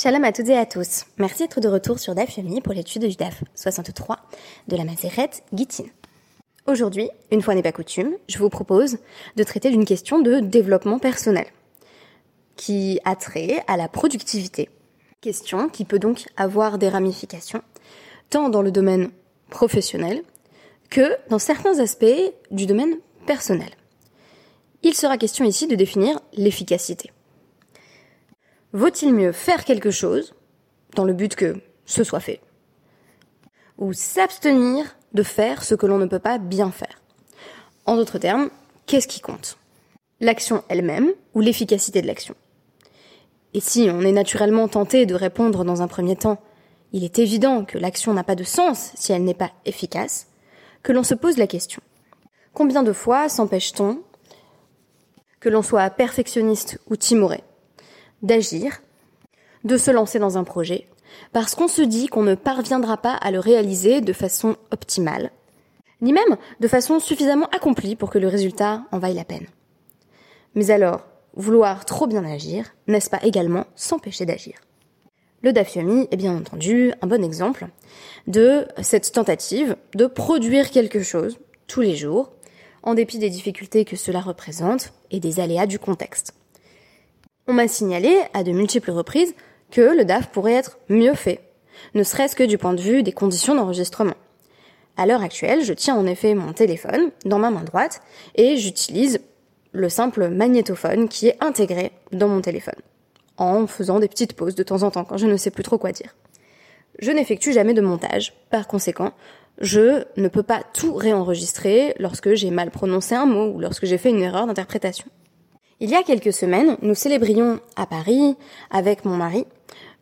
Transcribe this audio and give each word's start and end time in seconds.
Shalom 0.00 0.22
à 0.22 0.30
toutes 0.30 0.48
et 0.48 0.56
à 0.56 0.64
tous. 0.64 1.06
Merci 1.16 1.42
d'être 1.42 1.58
de 1.58 1.66
retour 1.66 1.98
sur 1.98 2.14
DAF 2.14 2.36
Yomi 2.36 2.60
pour 2.60 2.72
l'étude 2.72 3.04
du 3.04 3.16
DAF 3.16 3.42
63 3.56 4.16
de 4.68 4.76
la 4.76 4.84
Mazeret 4.84 5.30
Gittin. 5.52 5.86
Aujourd'hui, 6.68 7.10
une 7.32 7.42
fois 7.42 7.56
n'est 7.56 7.64
pas 7.64 7.72
coutume, 7.72 8.12
je 8.28 8.38
vous 8.38 8.48
propose 8.48 8.98
de 9.34 9.42
traiter 9.42 9.70
d'une 9.70 9.84
question 9.84 10.20
de 10.20 10.38
développement 10.38 11.00
personnel 11.00 11.46
qui 12.54 13.00
a 13.04 13.16
trait 13.16 13.64
à 13.66 13.76
la 13.76 13.88
productivité. 13.88 14.70
Question 15.20 15.68
qui 15.68 15.84
peut 15.84 15.98
donc 15.98 16.26
avoir 16.36 16.78
des 16.78 16.88
ramifications 16.88 17.62
tant 18.30 18.50
dans 18.50 18.62
le 18.62 18.70
domaine 18.70 19.10
professionnel 19.50 20.22
que 20.90 21.16
dans 21.28 21.40
certains 21.40 21.80
aspects 21.80 22.06
du 22.52 22.66
domaine 22.66 22.98
personnel. 23.26 23.70
Il 24.84 24.94
sera 24.94 25.18
question 25.18 25.44
ici 25.44 25.66
de 25.66 25.74
définir 25.74 26.20
l'efficacité. 26.34 27.10
Vaut-il 28.72 29.14
mieux 29.14 29.32
faire 29.32 29.64
quelque 29.64 29.90
chose, 29.90 30.34
dans 30.94 31.04
le 31.04 31.14
but 31.14 31.34
que 31.34 31.56
ce 31.86 32.04
soit 32.04 32.20
fait, 32.20 32.40
ou 33.78 33.94
s'abstenir 33.94 34.96
de 35.14 35.22
faire 35.22 35.64
ce 35.64 35.74
que 35.74 35.86
l'on 35.86 35.96
ne 35.96 36.06
peut 36.06 36.18
pas 36.18 36.36
bien 36.36 36.70
faire? 36.70 37.00
En 37.86 37.96
d'autres 37.96 38.18
termes, 38.18 38.50
qu'est-ce 38.84 39.08
qui 39.08 39.20
compte? 39.20 39.56
L'action 40.20 40.64
elle-même 40.68 41.12
ou 41.32 41.40
l'efficacité 41.40 42.02
de 42.02 42.06
l'action? 42.06 42.34
Et 43.54 43.60
si 43.60 43.88
on 43.90 44.02
est 44.02 44.12
naturellement 44.12 44.68
tenté 44.68 45.06
de 45.06 45.14
répondre 45.14 45.64
dans 45.64 45.80
un 45.80 45.88
premier 45.88 46.16
temps, 46.16 46.38
il 46.92 47.04
est 47.04 47.18
évident 47.18 47.64
que 47.64 47.78
l'action 47.78 48.12
n'a 48.12 48.24
pas 48.24 48.34
de 48.34 48.44
sens 48.44 48.92
si 48.94 49.12
elle 49.12 49.24
n'est 49.24 49.32
pas 49.32 49.52
efficace, 49.64 50.28
que 50.82 50.92
l'on 50.92 51.02
se 51.02 51.14
pose 51.14 51.38
la 51.38 51.46
question. 51.46 51.80
Combien 52.52 52.82
de 52.82 52.92
fois 52.92 53.30
s'empêche-t-on, 53.30 54.02
que 55.40 55.48
l'on 55.48 55.62
soit 55.62 55.88
perfectionniste 55.88 56.78
ou 56.90 56.96
timoré, 56.96 57.42
d'agir, 58.22 58.80
de 59.64 59.76
se 59.76 59.90
lancer 59.90 60.18
dans 60.18 60.38
un 60.38 60.44
projet, 60.44 60.86
parce 61.32 61.54
qu'on 61.54 61.68
se 61.68 61.82
dit 61.82 62.06
qu'on 62.06 62.22
ne 62.22 62.34
parviendra 62.34 62.96
pas 62.96 63.14
à 63.14 63.30
le 63.30 63.40
réaliser 63.40 64.00
de 64.00 64.12
façon 64.12 64.56
optimale, 64.70 65.30
ni 66.00 66.12
même 66.12 66.36
de 66.60 66.68
façon 66.68 67.00
suffisamment 67.00 67.48
accomplie 67.50 67.96
pour 67.96 68.10
que 68.10 68.18
le 68.18 68.28
résultat 68.28 68.84
en 68.92 68.98
vaille 68.98 69.14
la 69.14 69.24
peine. 69.24 69.46
Mais 70.54 70.70
alors, 70.70 71.06
vouloir 71.34 71.84
trop 71.84 72.06
bien 72.06 72.24
agir, 72.24 72.74
n'est-ce 72.86 73.10
pas 73.10 73.22
également 73.22 73.66
s'empêcher 73.74 74.26
d'agir? 74.26 74.58
Le 75.42 75.52
Dafyomi 75.52 76.08
est 76.10 76.16
bien 76.16 76.36
entendu 76.36 76.92
un 77.00 77.06
bon 77.06 77.22
exemple 77.22 77.68
de 78.26 78.66
cette 78.82 79.12
tentative 79.12 79.76
de 79.94 80.06
produire 80.06 80.70
quelque 80.70 81.02
chose 81.02 81.38
tous 81.68 81.80
les 81.80 81.94
jours, 81.94 82.32
en 82.82 82.94
dépit 82.94 83.18
des 83.18 83.30
difficultés 83.30 83.84
que 83.84 83.96
cela 83.96 84.20
représente 84.20 84.92
et 85.10 85.20
des 85.20 85.38
aléas 85.38 85.66
du 85.66 85.78
contexte. 85.78 86.34
On 87.50 87.54
m'a 87.54 87.66
signalé 87.66 88.20
à 88.34 88.44
de 88.44 88.52
multiples 88.52 88.90
reprises 88.90 89.34
que 89.70 89.80
le 89.80 90.04
DAF 90.04 90.28
pourrait 90.28 90.52
être 90.52 90.76
mieux 90.90 91.14
fait, 91.14 91.40
ne 91.94 92.02
serait-ce 92.02 92.36
que 92.36 92.44
du 92.44 92.58
point 92.58 92.74
de 92.74 92.80
vue 92.82 93.02
des 93.02 93.12
conditions 93.12 93.54
d'enregistrement. 93.54 94.16
À 94.98 95.06
l'heure 95.06 95.22
actuelle, 95.22 95.64
je 95.64 95.72
tiens 95.72 95.96
en 95.96 96.06
effet 96.06 96.34
mon 96.34 96.52
téléphone 96.52 97.10
dans 97.24 97.38
ma 97.38 97.50
main 97.50 97.64
droite 97.64 98.02
et 98.34 98.58
j'utilise 98.58 99.20
le 99.72 99.88
simple 99.88 100.28
magnétophone 100.28 101.08
qui 101.08 101.28
est 101.28 101.42
intégré 101.42 101.92
dans 102.12 102.28
mon 102.28 102.42
téléphone, 102.42 102.82
en 103.38 103.66
faisant 103.66 103.98
des 103.98 104.08
petites 104.08 104.34
pauses 104.34 104.54
de 104.54 104.62
temps 104.62 104.82
en 104.82 104.90
temps 104.90 105.04
quand 105.04 105.16
je 105.16 105.26
ne 105.26 105.38
sais 105.38 105.50
plus 105.50 105.62
trop 105.62 105.78
quoi 105.78 105.92
dire. 105.92 106.16
Je 106.98 107.12
n'effectue 107.12 107.54
jamais 107.54 107.72
de 107.72 107.80
montage, 107.80 108.34
par 108.50 108.68
conséquent, 108.68 109.12
je 109.58 110.04
ne 110.18 110.28
peux 110.28 110.42
pas 110.42 110.62
tout 110.74 110.92
réenregistrer 110.92 111.94
lorsque 111.98 112.34
j'ai 112.34 112.50
mal 112.50 112.70
prononcé 112.70 113.14
un 113.14 113.24
mot 113.24 113.54
ou 113.54 113.58
lorsque 113.58 113.86
j'ai 113.86 113.96
fait 113.96 114.10
une 114.10 114.20
erreur 114.20 114.46
d'interprétation. 114.46 115.06
Il 115.80 115.90
y 115.90 115.94
a 115.94 116.02
quelques 116.02 116.32
semaines, 116.32 116.76
nous 116.82 116.96
célébrions 116.96 117.60
à 117.76 117.86
Paris, 117.86 118.34
avec 118.68 119.04
mon 119.04 119.16
mari, 119.16 119.46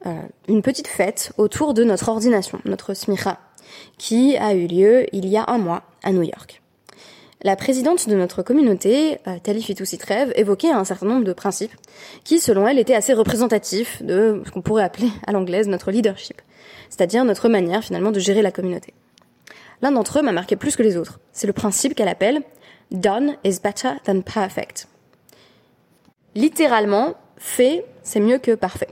euh, 0.07 0.23
une 0.49 0.63
petite 0.63 0.89
fête 0.89 1.33
autour 1.37 1.75
de 1.75 1.85
notre 1.85 2.09
ordination, 2.09 2.61
notre 2.65 2.95
smicha, 2.95 3.39
qui 3.99 4.39
a 4.39 4.55
eu 4.55 4.69
lieu 4.69 5.05
il 5.13 5.29
y 5.29 5.37
a 5.37 5.45
un 5.49 5.59
mois 5.59 5.83
à 6.03 6.13
New 6.13 6.23
York. 6.23 6.63
La 7.43 7.57
présidente 7.57 8.09
de 8.09 8.17
notre 8.17 8.43
communauté, 8.43 9.19
euh, 9.29 9.39
Tali 9.43 9.63
Fitousitrev, 9.63 10.33
évoquait 10.35 10.71
un 10.71 10.85
certain 10.85 11.05
nombre 11.05 11.25
de 11.25 11.35
principes 11.35 11.77
qui, 12.25 12.41
selon 12.41 12.67
elle, 12.67 12.79
étaient 12.79 12.95
assez 12.95 13.13
représentatifs 13.13 14.03
de 14.03 14.41
ce 14.47 14.51
qu'on 14.53 14.63
pourrait 14.63 14.83
appeler 14.83 15.11
à 15.27 15.33
l'anglaise 15.33 15.69
notre 15.69 15.91
leadership, 15.91 16.41
c'est-à-dire 16.89 17.27
notre 17.27 17.51
manière 17.51 17.85
finalement 17.85 18.13
de 18.13 18.19
gérer 18.19 18.41
la 18.41 18.51
communauté. 18.51 18.95
L'un 19.83 19.93
d'entre 19.93 20.21
eux 20.21 20.23
m'a 20.23 20.33
marqué 20.33 20.57
plus 20.57 20.75
que 20.75 20.83
les 20.83 20.97
autres. 20.97 21.21
C'est 21.35 21.47
le 21.47 21.53
principe 21.53 21.95
qu'elle 21.95 22.09
appelle 22.09 22.41
Done 22.91 23.37
is 23.45 23.59
better 23.63 23.91
than 24.07 24.23
perfect 24.23 24.89
littéralement, 26.37 27.15
fait, 27.37 27.85
c'est 28.03 28.21
mieux 28.21 28.39
que 28.39 28.55
parfait. 28.55 28.89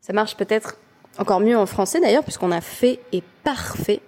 Ça 0.00 0.12
marche 0.12 0.36
peut-être 0.36 0.76
encore 1.18 1.40
mieux 1.40 1.56
en 1.56 1.66
français 1.66 2.00
d'ailleurs, 2.00 2.22
puisqu'on 2.22 2.52
a 2.52 2.60
fait 2.60 3.00
et 3.12 3.22
parfait, 3.42 4.00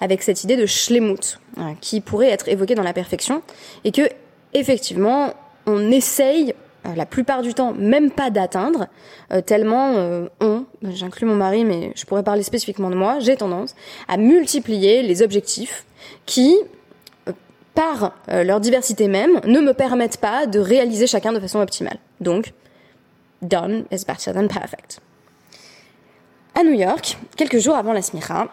avec 0.00 0.22
cette 0.22 0.44
idée 0.44 0.56
de 0.56 0.66
schlemut, 0.66 1.40
hein, 1.56 1.74
qui 1.80 2.00
pourrait 2.00 2.30
être 2.30 2.48
évoquée 2.48 2.74
dans 2.74 2.82
la 2.84 2.92
perfection, 2.92 3.42
et 3.84 3.90
que, 3.90 4.02
effectivement, 4.54 5.34
on 5.66 5.90
essaye, 5.90 6.54
euh, 6.86 6.94
la 6.94 7.06
plupart 7.06 7.42
du 7.42 7.54
temps, 7.54 7.74
même 7.74 8.10
pas 8.10 8.30
d'atteindre, 8.30 8.86
euh, 9.32 9.40
tellement 9.40 9.94
euh, 9.96 10.28
on, 10.40 10.64
j'inclus 10.82 11.26
mon 11.26 11.34
mari, 11.34 11.64
mais 11.64 11.92
je 11.96 12.04
pourrais 12.04 12.22
parler 12.22 12.42
spécifiquement 12.42 12.90
de 12.90 12.94
moi, 12.94 13.18
j'ai 13.18 13.36
tendance 13.36 13.74
à 14.06 14.16
multiplier 14.16 15.02
les 15.02 15.22
objectifs 15.22 15.84
qui, 16.26 16.56
par 17.78 18.12
euh, 18.28 18.42
leur 18.42 18.58
diversité 18.58 19.06
même, 19.06 19.40
ne 19.44 19.60
me 19.60 19.72
permettent 19.72 20.16
pas 20.16 20.46
de 20.46 20.58
réaliser 20.58 21.06
chacun 21.06 21.32
de 21.32 21.38
façon 21.38 21.60
optimale. 21.60 21.98
Donc, 22.20 22.52
done 23.40 23.84
is 23.92 24.04
better 24.04 24.32
than 24.32 24.48
perfect. 24.48 24.98
À 26.56 26.64
New 26.64 26.72
York, 26.72 27.16
quelques 27.36 27.58
jours 27.58 27.76
avant 27.76 27.92
la 27.92 28.02
Smira, 28.02 28.48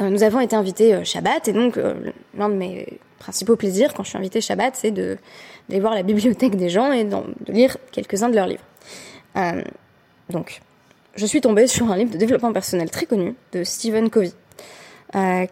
euh, 0.00 0.10
nous 0.10 0.24
avons 0.24 0.40
été 0.40 0.56
invités 0.56 0.92
euh, 0.92 1.04
Shabbat, 1.04 1.46
et 1.46 1.52
donc 1.52 1.78
l'un 2.36 2.48
de 2.48 2.54
mes 2.54 2.98
principaux 3.20 3.54
plaisirs 3.54 3.94
quand 3.94 4.02
je 4.02 4.08
suis 4.08 4.18
invitée 4.18 4.40
Shabbat, 4.40 4.74
c'est 4.74 4.90
d'aller 4.90 5.80
voir 5.80 5.94
la 5.94 6.02
bibliothèque 6.02 6.56
des 6.56 6.68
gens 6.68 6.90
et 6.90 7.04
de 7.04 7.22
lire 7.46 7.76
quelques-uns 7.92 8.28
de 8.28 8.34
leurs 8.34 8.48
livres. 8.48 8.64
donc, 10.30 10.62
je 11.14 11.26
suis 11.26 11.40
tombée 11.40 11.68
sur 11.68 11.92
un 11.92 11.96
livre 11.96 12.10
de 12.10 12.18
développement 12.18 12.52
personnel 12.52 12.90
très 12.90 13.06
connu 13.06 13.36
de 13.52 13.62
Stephen 13.62 14.10
Covey, 14.10 14.32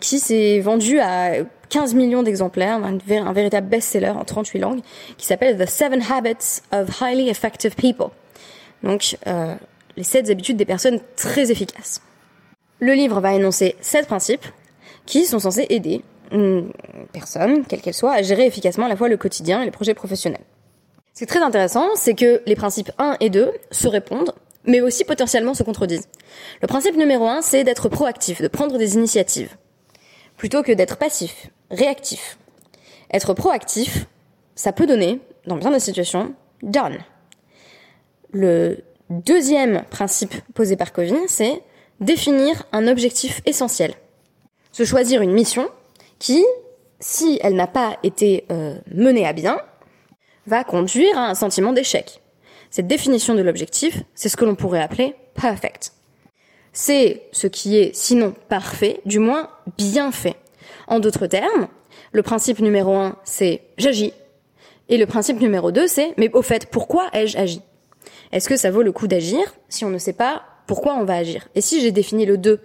qui 0.00 0.18
s'est 0.18 0.58
vendu 0.58 0.98
à 0.98 1.34
15 1.70 1.94
millions 1.94 2.22
d'exemplaires, 2.22 2.81
un, 2.84 3.32
véritable 3.32 3.69
best-seller 3.69 4.10
en 4.10 4.25
38 4.25 4.58
langues, 4.58 4.81
qui 5.16 5.26
s'appelle 5.26 5.56
The 5.56 5.69
Seven 5.69 6.03
Habits 6.03 6.62
of 6.72 7.00
Highly 7.00 7.28
Effective 7.28 7.75
People. 7.76 8.08
Donc, 8.82 9.16
euh, 9.26 9.54
les 9.97 10.03
7 10.03 10.31
habitudes 10.31 10.56
des 10.56 10.64
personnes 10.64 11.00
très 11.16 11.50
efficaces. 11.50 12.03
Le 12.81 12.92
livre 12.92 13.20
va 13.20 13.34
énoncer 13.34 13.76
7 13.81 14.06
principes 14.06 14.47
qui 15.06 15.25
sont 15.26 15.38
censés 15.38 15.66
aider 15.70 16.03
une 16.32 16.72
personne, 17.12 17.64
quelle 17.64 17.81
qu'elle 17.81 17.94
soit, 17.94 18.12
à 18.12 18.22
gérer 18.22 18.47
efficacement 18.47 18.87
à 18.87 18.88
la 18.88 18.97
fois 18.97 19.08
le 19.08 19.16
quotidien 19.16 19.62
et 19.62 19.64
les 19.64 19.70
projets 19.70 19.94
professionnels. 19.94 20.44
Ce 21.14 21.19
qui 21.19 21.25
est 21.25 21.26
très 21.26 21.42
intéressant, 21.42 21.88
c'est 21.94 22.14
que 22.14 22.42
les 22.47 22.54
principes 22.54 22.91
1 22.98 23.16
et 23.20 23.31
2 23.31 23.52
se 23.70 23.88
répondent, 23.88 24.32
mais 24.64 24.81
aussi 24.81 25.04
potentiellement 25.04 25.54
se 25.54 25.62
contredisent. 25.62 26.08
Le 26.62 26.69
principe 26.69 26.97
numéro 26.97 27.26
1, 27.26 27.42
c'est 27.42 27.64
d'être 27.64 27.88
proactif, 27.88 28.41
de 28.41 28.48
prendre 28.48 28.78
des 28.78 28.94
initiatives, 28.94 29.56
plutôt 30.37 30.62
que 30.62 30.72
d'être 30.72 30.97
passif 30.97 31.50
réactif. 31.70 32.38
Être 33.12 33.34
proactif, 33.34 34.06
ça 34.54 34.72
peut 34.72 34.86
donner, 34.86 35.20
dans 35.47 35.56
bien 35.56 35.70
des 35.70 35.81
situations, 35.81 36.34
done. 36.62 36.98
Le 38.32 38.84
deuxième 39.08 39.82
principe 39.91 40.34
posé 40.54 40.76
par 40.76 40.92
Covin, 40.92 41.26
c'est 41.26 41.62
définir 42.00 42.64
un 42.72 42.88
objectif 42.88 43.41
essentiel. 43.47 43.94
Se 44.72 44.84
choisir 44.84 45.22
une 45.22 45.32
mission 45.32 45.69
qui, 46.19 46.44
si 47.00 47.38
elle 47.42 47.54
n'a 47.54 47.66
pas 47.66 47.98
été 48.02 48.44
euh, 48.50 48.78
menée 48.92 49.26
à 49.26 49.32
bien, 49.32 49.60
va 50.47 50.64
conduire 50.64 51.19
à 51.19 51.28
un 51.28 51.34
sentiment 51.34 51.72
d'échec. 51.72 52.20
Cette 52.70 52.87
définition 52.87 53.34
de 53.34 53.42
l'objectif, 53.42 54.02
c'est 54.14 54.28
ce 54.28 54.37
que 54.37 54.44
l'on 54.44 54.54
pourrait 54.54 54.82
appeler 54.82 55.16
perfect. 55.34 55.93
C'est 56.72 57.22
ce 57.32 57.49
qui 57.49 57.76
est, 57.76 57.94
sinon 57.94 58.34
parfait, 58.49 59.00
du 59.05 59.19
moins 59.19 59.50
bien 59.76 60.12
fait. 60.12 60.37
En 60.90 60.98
d'autres 60.98 61.28
termes, 61.28 61.69
le 62.12 62.22
principe 62.22 62.58
numéro 62.58 62.94
un, 62.96 63.16
c'est 63.22 63.62
j'agis. 63.78 64.12
Et 64.88 64.98
le 64.98 65.06
principe 65.06 65.40
numéro 65.40 65.70
deux, 65.70 65.87
c'est 65.87 66.14
mais 66.16 66.28
au 66.34 66.42
fait, 66.42 66.66
pourquoi 66.66 67.06
ai-je 67.12 67.38
agi? 67.38 67.62
Est-ce 68.32 68.48
que 68.48 68.56
ça 68.56 68.72
vaut 68.72 68.82
le 68.82 68.90
coup 68.90 69.06
d'agir 69.06 69.40
si 69.69 69.84
on 69.84 69.90
ne 69.90 69.98
sait 69.98 70.12
pas 70.12 70.42
pourquoi 70.66 70.96
on 70.96 71.04
va 71.04 71.14
agir? 71.14 71.46
Et 71.54 71.60
si 71.60 71.81
j'ai 71.81 71.92
défini 71.92 72.26
le 72.26 72.38
2 72.38 72.60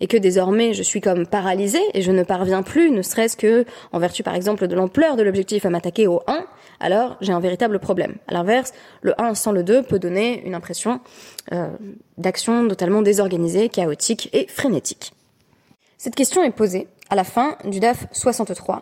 et 0.00 0.06
que 0.06 0.18
désormais 0.18 0.74
je 0.74 0.82
suis 0.82 1.00
comme 1.00 1.26
paralysée 1.26 1.82
et 1.94 2.02
je 2.02 2.12
ne 2.12 2.22
parviens 2.22 2.62
plus, 2.62 2.90
ne 2.90 3.00
serait-ce 3.00 3.36
que 3.36 3.64
en 3.92 3.98
vertu 3.98 4.22
par 4.22 4.34
exemple 4.34 4.66
de 4.68 4.74
l'ampleur 4.74 5.16
de 5.16 5.22
l'objectif 5.22 5.64
à 5.64 5.70
m'attaquer 5.70 6.06
au 6.06 6.20
1, 6.26 6.44
alors 6.80 7.16
j'ai 7.22 7.32
un 7.32 7.40
véritable 7.40 7.78
problème. 7.78 8.16
À 8.28 8.34
l'inverse, 8.34 8.74
le 9.00 9.18
1 9.18 9.34
sans 9.34 9.52
le 9.52 9.62
2 9.62 9.84
peut 9.84 9.98
donner 9.98 10.42
une 10.46 10.54
impression 10.54 11.00
euh, 11.52 11.68
d'action 12.18 12.68
totalement 12.68 13.00
désorganisée, 13.00 13.70
chaotique 13.70 14.28
et 14.34 14.46
frénétique. 14.48 15.14
Cette 16.02 16.14
question 16.14 16.42
est 16.42 16.50
posée 16.50 16.88
à 17.10 17.14
la 17.14 17.24
fin 17.24 17.58
du 17.66 17.78
DAF 17.78 18.06
63, 18.12 18.80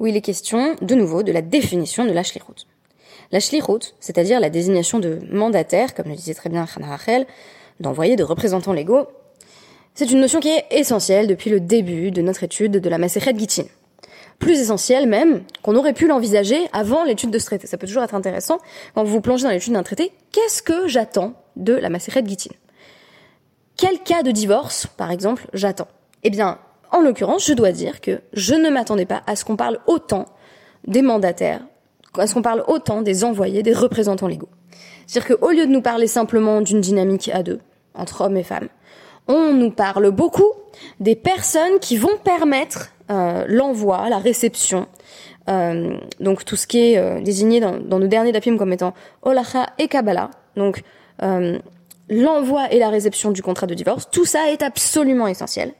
où 0.00 0.08
il 0.08 0.16
est 0.16 0.20
question 0.20 0.74
de 0.82 0.96
nouveau 0.96 1.22
de 1.22 1.30
la 1.30 1.40
définition 1.40 2.04
de 2.04 2.10
la 2.10 2.22
route. 2.44 2.66
La 3.30 3.38
shlichut, 3.38 3.94
c'est-à-dire 4.00 4.40
la 4.40 4.50
désignation 4.50 4.98
de 4.98 5.20
mandataire, 5.30 5.94
comme 5.94 6.08
le 6.08 6.16
disait 6.16 6.34
très 6.34 6.50
bien 6.50 6.66
Hannah 6.74 6.88
Rachel, 6.88 7.28
d'envoyer 7.78 8.16
de 8.16 8.24
représentants 8.24 8.72
légaux, 8.72 9.06
c'est 9.94 10.10
une 10.10 10.18
notion 10.18 10.40
qui 10.40 10.48
est 10.48 10.64
essentielle 10.72 11.28
depuis 11.28 11.48
le 11.48 11.60
début 11.60 12.10
de 12.10 12.22
notre 12.22 12.42
étude 12.42 12.72
de 12.72 12.88
la 12.88 12.98
Masechet 12.98 13.38
Gittin. 13.38 13.66
Plus 14.40 14.58
essentielle 14.58 15.06
même 15.06 15.44
qu'on 15.62 15.76
aurait 15.76 15.94
pu 15.94 16.08
l'envisager 16.08 16.58
avant 16.72 17.04
l'étude 17.04 17.30
de 17.30 17.38
ce 17.38 17.46
traité. 17.46 17.68
Ça 17.68 17.78
peut 17.78 17.86
toujours 17.86 18.02
être 18.02 18.16
intéressant 18.16 18.58
quand 18.96 19.04
vous 19.04 19.20
plongez 19.20 19.44
dans 19.44 19.50
l'étude 19.50 19.74
d'un 19.74 19.84
traité. 19.84 20.10
Qu'est-ce 20.32 20.64
que 20.64 20.88
j'attends 20.88 21.34
de 21.54 21.74
la 21.74 21.88
Masechet 21.88 22.26
Gittin? 22.26 22.50
Quel 23.76 24.00
cas 24.00 24.24
de 24.24 24.32
divorce, 24.32 24.88
par 24.96 25.12
exemple, 25.12 25.46
j'attends? 25.52 25.86
Eh 26.24 26.30
bien, 26.30 26.58
en 26.90 27.00
l'occurrence, 27.00 27.46
je 27.46 27.52
dois 27.52 27.72
dire 27.72 28.00
que 28.00 28.20
je 28.32 28.54
ne 28.54 28.70
m'attendais 28.70 29.06
pas 29.06 29.22
à 29.26 29.36
ce 29.36 29.44
qu'on 29.44 29.56
parle 29.56 29.78
autant 29.86 30.26
des 30.86 31.02
mandataires, 31.02 31.62
à 32.16 32.26
ce 32.26 32.34
qu'on 32.34 32.42
parle 32.42 32.64
autant 32.66 33.02
des 33.02 33.24
envoyés, 33.24 33.62
des 33.62 33.72
représentants 33.72 34.26
légaux. 34.26 34.48
C'est-à-dire 35.06 35.36
qu'au 35.36 35.50
lieu 35.50 35.66
de 35.66 35.72
nous 35.72 35.82
parler 35.82 36.06
simplement 36.06 36.60
d'une 36.60 36.80
dynamique 36.80 37.30
à 37.32 37.42
deux, 37.42 37.60
entre 37.94 38.22
hommes 38.22 38.36
et 38.36 38.42
femmes, 38.42 38.68
on 39.26 39.52
nous 39.52 39.70
parle 39.70 40.10
beaucoup 40.10 40.50
des 41.00 41.16
personnes 41.16 41.78
qui 41.80 41.96
vont 41.96 42.16
permettre 42.22 42.92
euh, 43.10 43.44
l'envoi, 43.48 44.08
la 44.08 44.18
réception, 44.18 44.86
euh, 45.48 45.96
donc 46.20 46.44
tout 46.44 46.56
ce 46.56 46.66
qui 46.66 46.92
est 46.92 46.98
euh, 46.98 47.20
désigné 47.20 47.60
dans, 47.60 47.78
nos 47.78 48.06
derniers 48.06 48.32
dapim 48.32 48.56
comme 48.56 48.72
étant 48.72 48.94
Olacha 49.22 49.66
et 49.78 49.88
Kabbalah, 49.88 50.30
donc 50.56 50.82
l'envoi 52.10 52.72
et 52.72 52.78
la 52.78 52.90
réception 52.90 53.32
du 53.32 53.42
contrat 53.42 53.66
de 53.66 53.74
divorce, 53.74 54.08
tout 54.10 54.24
ça 54.24 54.50
est 54.50 54.62
absolument 54.62 55.26
essentiel. 55.26 55.72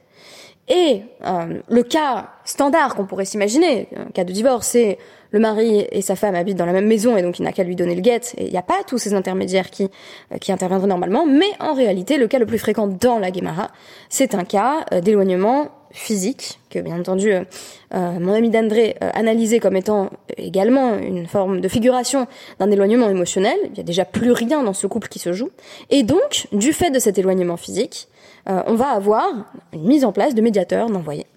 Et 0.69 1.01
le 1.25 1.81
cas 1.81 2.29
standard 2.45 2.95
qu'on 2.95 3.05
pourrait 3.05 3.25
s'imaginer, 3.25 3.87
un 3.95 4.11
cas 4.11 4.23
de 4.23 4.31
divorce, 4.31 4.67
c'est 4.67 4.99
le 5.31 5.39
mari 5.39 5.85
et 5.91 6.01
sa 6.01 6.15
femme 6.15 6.35
habitent 6.35 6.57
dans 6.57 6.65
la 6.65 6.73
même 6.73 6.87
maison 6.87 7.17
et 7.17 7.21
donc 7.21 7.39
il 7.39 7.43
n'a 7.43 7.51
qu'à 7.51 7.63
lui 7.63 7.75
donner 7.75 7.95
le 7.95 8.01
guet 8.01 8.21
et 8.37 8.45
il 8.45 8.51
n'y 8.51 8.57
a 8.57 8.63
pas 8.63 8.83
tous 8.87 8.97
ces 8.97 9.13
intermédiaires 9.13 9.69
qui 9.69 9.89
euh, 10.31 10.37
qui 10.37 10.51
interviendraient 10.51 10.87
normalement. 10.87 11.25
Mais 11.25 11.49
en 11.59 11.73
réalité, 11.73 12.17
le 12.17 12.27
cas 12.27 12.39
le 12.39 12.45
plus 12.45 12.57
fréquent 12.57 12.87
dans 12.87 13.19
la 13.19 13.31
Guémara, 13.31 13.69
c'est 14.09 14.35
un 14.35 14.43
cas 14.43 14.85
euh, 14.93 15.01
d'éloignement 15.01 15.69
physique 15.91 16.59
que 16.69 16.79
bien 16.79 16.99
entendu 16.99 17.31
euh, 17.31 17.43
mon 17.91 18.33
ami 18.33 18.49
d'André 18.49 18.95
analysait 19.01 19.59
comme 19.59 19.75
étant 19.75 20.09
également 20.37 20.95
une 20.95 21.27
forme 21.27 21.61
de 21.61 21.67
figuration 21.67 22.27
d'un 22.59 22.69
éloignement 22.69 23.09
émotionnel. 23.09 23.57
Il 23.71 23.77
y 23.77 23.81
a 23.81 23.83
déjà 23.83 24.05
plus 24.05 24.31
rien 24.31 24.63
dans 24.63 24.73
ce 24.73 24.87
couple 24.87 25.07
qui 25.07 25.19
se 25.19 25.33
joue 25.33 25.49
et 25.89 26.03
donc 26.03 26.47
du 26.51 26.73
fait 26.73 26.91
de 26.91 26.99
cet 26.99 27.17
éloignement 27.17 27.57
physique, 27.57 28.07
on 28.45 28.75
va 28.75 28.89
avoir 28.89 29.27
une 29.73 29.85
mise 29.87 30.05
en 30.05 30.11
place 30.11 30.33
de 30.33 30.41
médiateurs, 30.41 30.89
d'envoyés. 30.89 31.27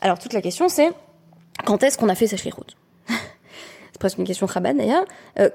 Alors 0.00 0.18
toute 0.18 0.32
la 0.32 0.42
question 0.42 0.68
c'est 0.68 0.90
quand 1.64 1.82
est-ce 1.82 1.96
qu'on 1.98 2.08
a 2.08 2.14
fait 2.14 2.26
sa 2.26 2.36
route 2.50 2.76
c'est 3.08 3.98
presque 3.98 4.18
une 4.18 4.24
question 4.24 4.46
Rabat 4.46 4.74
d'ailleurs, 4.74 5.04
euh, 5.38 5.50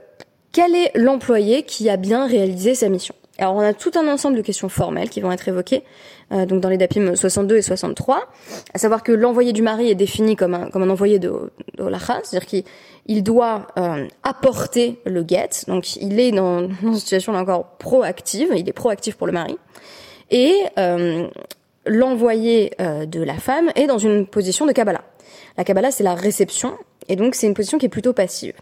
quel 0.51 0.75
est 0.75 0.91
l'employé 0.95 1.63
qui 1.63 1.89
a 1.89 1.97
bien 1.97 2.25
réalisé 2.25 2.73
sa 2.75 2.89
mission? 2.89 3.15
Alors 3.39 3.55
on 3.55 3.61
a 3.61 3.73
tout 3.73 3.91
un 3.95 4.07
ensemble 4.07 4.37
de 4.37 4.41
questions 4.41 4.69
formelles 4.69 5.09
qui 5.09 5.21
vont 5.21 5.31
être 5.31 5.47
évoquées 5.47 5.83
euh, 6.31 6.45
donc 6.45 6.61
dans 6.61 6.69
les 6.69 6.77
DAPIM 6.77 7.15
62 7.15 7.57
et 7.57 7.61
63, 7.61 8.27
à 8.73 8.77
savoir 8.77 9.03
que 9.03 9.11
l'envoyé 9.11 9.53
du 9.53 9.61
mari 9.61 9.89
est 9.89 9.95
défini 9.95 10.35
comme 10.35 10.53
un 10.53 10.69
comme 10.69 10.83
un 10.83 10.89
envoyé 10.89 11.19
de, 11.19 11.29
de 11.77 11.89
c'est-à-dire 12.23 12.45
qu'il 12.45 12.63
il 13.07 13.23
doit 13.23 13.67
euh, 13.77 14.07
apporter 14.23 14.99
le 15.05 15.25
get, 15.27 15.49
donc 15.67 15.95
il 15.95 16.19
est 16.19 16.31
dans, 16.31 16.61
dans 16.61 16.69
une 16.83 16.95
situation 16.95 17.33
encore 17.33 17.65
proactive, 17.77 18.49
il 18.55 18.67
est 18.69 18.73
proactif 18.73 19.15
pour 19.15 19.27
le 19.27 19.33
mari, 19.33 19.57
et 20.29 20.53
euh, 20.77 21.27
l'envoyé 21.85 22.71
euh, 22.79 23.05
de 23.05 23.21
la 23.23 23.35
femme 23.35 23.71
est 23.75 23.87
dans 23.87 23.97
une 23.97 24.27
position 24.27 24.65
de 24.65 24.71
Kabbalah. 24.71 25.03
La 25.57 25.63
Kabbalah 25.63 25.91
c'est 25.91 26.03
la 26.03 26.15
réception, 26.15 26.77
et 27.07 27.15
donc 27.15 27.35
c'est 27.35 27.47
une 27.47 27.55
position 27.55 27.77
qui 27.79 27.87
est 27.87 27.89
plutôt 27.89 28.13
passive. 28.13 28.53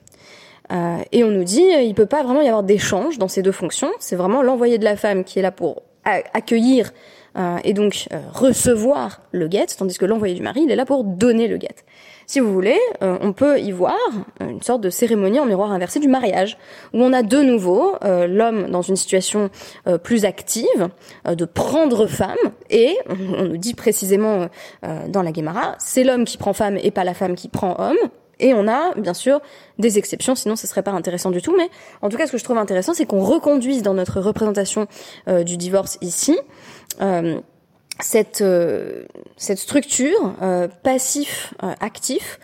Euh, 0.72 0.98
et 1.12 1.24
on 1.24 1.30
nous 1.30 1.44
dit, 1.44 1.64
il 1.64 1.94
peut 1.94 2.06
pas 2.06 2.24
vraiment 2.24 2.42
y 2.42 2.48
avoir 2.48 2.64
d'échange 2.64 3.18
dans 3.18 3.28
ces 3.28 3.42
deux 3.42 3.52
fonctions. 3.52 3.92
C'est 4.00 4.16
vraiment 4.16 4.42
l'envoyé 4.42 4.78
de 4.78 4.84
la 4.84 4.96
femme 4.96 5.24
qui 5.24 5.40
est 5.40 5.42
là 5.42 5.52
pour 5.52 5.84
accueillir 6.34 6.92
euh, 7.38 7.58
et 7.64 7.74
donc 7.74 8.08
euh, 8.12 8.20
recevoir 8.34 9.22
le 9.32 9.48
guet, 9.48 9.68
tandis 9.78 9.98
que 9.98 10.06
l'envoyé 10.06 10.34
du 10.34 10.42
mari, 10.42 10.62
il 10.64 10.72
est 10.72 10.76
là 10.76 10.86
pour 10.86 11.04
donner 11.04 11.48
le 11.48 11.58
guet. 11.58 11.76
Si 12.26 12.40
vous 12.40 12.52
voulez, 12.52 12.80
euh, 13.04 13.18
on 13.22 13.32
peut 13.32 13.60
y 13.60 13.72
voir 13.72 13.96
une 14.40 14.62
sorte 14.62 14.82
de 14.82 14.90
cérémonie 14.90 15.40
en 15.40 15.46
miroir 15.46 15.72
inversé 15.72 16.00
du 16.00 16.08
mariage, 16.08 16.58
où 16.94 17.04
on 17.04 17.14
a 17.14 17.22
de 17.22 17.38
nouveau 17.38 17.96
l'homme 18.02 18.70
dans 18.70 18.82
une 18.82 18.96
situation 18.96 19.50
plus 20.04 20.26
active 20.26 20.90
de 21.26 21.46
prendre 21.46 22.08
femme, 22.08 22.36
et 22.70 22.98
on, 23.10 23.46
nous 23.46 23.58
dit 23.58 23.74
précisément 23.74 24.48
dans 25.08 25.22
la 25.22 25.32
Guémara, 25.32 25.76
c'est 25.80 26.04
l'homme 26.04 26.26
qui 26.26 26.38
prend 26.38 26.54
femme 26.54 26.78
et 26.82 26.92
pas 26.92 27.04
la 27.04 27.14
femme 27.14 27.36
qui 27.36 27.48
prend 27.48 27.76
homme, 27.80 27.98
et 28.40 28.54
on 28.54 28.68
a, 28.68 28.94
bien 28.96 29.14
sûr, 29.14 29.42
des 29.80 29.98
exceptions, 29.98 30.36
sinon 30.36 30.56
ce 30.56 30.68
serait 30.68 30.84
pas 30.84 30.92
intéressant 30.92 31.32
du 31.32 31.42
tout. 31.42 31.56
Mais 31.58 31.70
en 32.02 32.10
tout 32.10 32.18
cas, 32.18 32.28
ce 32.28 32.32
que 32.32 32.38
je 32.38 32.44
trouve 32.44 32.58
intéressant, 32.58 32.94
c'est 32.94 33.06
qu'on 33.06 33.24
reconduise 33.24 33.82
dans 33.82 33.94
notre 33.94 34.20
représentation 34.20 34.88
euh, 35.28 35.44
du 35.44 35.58
divorce 35.58 35.98
ici 36.02 36.38
euh, 37.02 37.40
cette, 38.00 38.42
euh, 38.42 39.06
cette 39.38 39.58
structure 39.58 40.36
passif-actif 40.84 42.40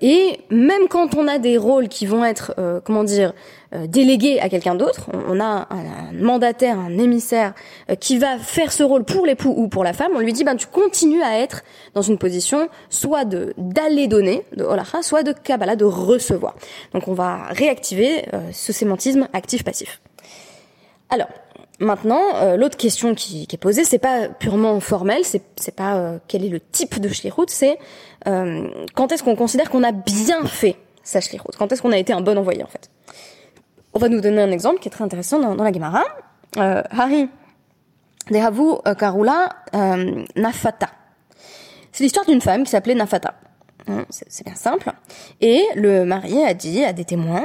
et 0.00 0.40
même 0.50 0.88
quand 0.88 1.14
on 1.14 1.28
a 1.28 1.38
des 1.38 1.56
rôles 1.56 1.88
qui 1.88 2.06
vont 2.06 2.24
être, 2.24 2.52
euh, 2.58 2.80
comment 2.82 3.04
dire, 3.04 3.32
euh, 3.74 3.86
délégués 3.86 4.40
à 4.40 4.48
quelqu'un 4.48 4.74
d'autre, 4.74 5.08
on, 5.28 5.38
a 5.40 5.68
un, 5.70 6.12
mandataire, 6.12 6.78
un 6.78 6.98
émissaire 6.98 7.54
qui 8.00 8.18
va 8.18 8.38
faire 8.38 8.72
ce 8.72 8.82
rôle 8.82 9.04
pour 9.04 9.24
l'époux 9.24 9.54
ou 9.56 9.68
pour 9.68 9.84
la 9.84 9.92
femme, 9.92 10.12
on 10.16 10.18
lui 10.18 10.32
dit, 10.32 10.42
ben 10.42 10.56
tu 10.56 10.66
continues 10.66 11.22
à 11.22 11.38
être 11.38 11.62
dans 11.94 12.02
une 12.02 12.18
position 12.18 12.68
soit 12.90 13.24
de 13.24 13.54
d'aller 13.56 14.08
donner, 14.08 14.44
de 14.56 14.64
holacha, 14.64 15.02
soit 15.02 15.22
de 15.22 15.32
kabbalah, 15.32 15.76
de 15.76 15.84
recevoir. 15.84 16.56
Donc 16.92 17.06
on 17.06 17.14
va 17.14 17.44
réactiver 17.50 18.24
ce 18.52 18.72
sémantisme 18.72 19.28
actif-passif. 19.32 20.00
Alors, 21.10 21.28
Maintenant, 21.80 22.34
euh, 22.34 22.56
l'autre 22.56 22.76
question 22.76 23.14
qui, 23.14 23.46
qui, 23.46 23.54
est 23.54 23.58
posée, 23.58 23.84
c'est 23.84 24.00
pas 24.00 24.28
purement 24.28 24.80
formel, 24.80 25.20
c'est, 25.22 25.42
c'est 25.54 25.74
pas 25.74 25.96
euh, 25.96 26.18
quel 26.26 26.44
est 26.44 26.48
le 26.48 26.58
type 26.58 26.98
de 26.98 27.08
shlichut, 27.08 27.46
c'est 27.46 27.78
euh, 28.26 28.68
quand 28.94 29.12
est-ce 29.12 29.22
qu'on 29.22 29.36
considère 29.36 29.70
qu'on 29.70 29.84
a 29.84 29.92
bien 29.92 30.44
fait 30.44 30.76
sa 31.02 31.20
shlichut, 31.20 31.56
quand 31.58 31.70
est-ce 31.72 31.82
qu'on 31.82 31.92
a 31.92 31.98
été 31.98 32.12
un 32.12 32.20
bon 32.20 32.36
envoyé 32.36 32.62
en 32.62 32.66
fait? 32.66 32.90
On 33.94 33.98
va 33.98 34.08
nous 34.08 34.20
donner 34.20 34.42
un 34.42 34.50
exemple 34.50 34.80
qui 34.80 34.88
est 34.88 34.90
très 34.90 35.04
intéressant 35.04 35.38
dans, 35.38 35.64
la 35.64 35.72
Gemara. 35.72 36.04
Euh, 36.56 36.82
Hari 36.90 37.28
Dehavu 38.30 38.74
Karula 38.98 39.48
Nafata. 40.36 40.88
C'est 41.92 42.04
l'histoire 42.04 42.26
d'une 42.26 42.40
femme 42.40 42.64
qui 42.64 42.70
s'appelait 42.70 42.94
Nafata. 42.94 43.34
Hein, 43.88 44.04
c'est, 44.10 44.44
bien 44.44 44.54
simple. 44.54 44.92
Et 45.40 45.64
le 45.74 46.04
mari 46.04 46.44
a 46.44 46.52
dit 46.52 46.84
à 46.84 46.92
des 46.92 47.04
témoins 47.04 47.44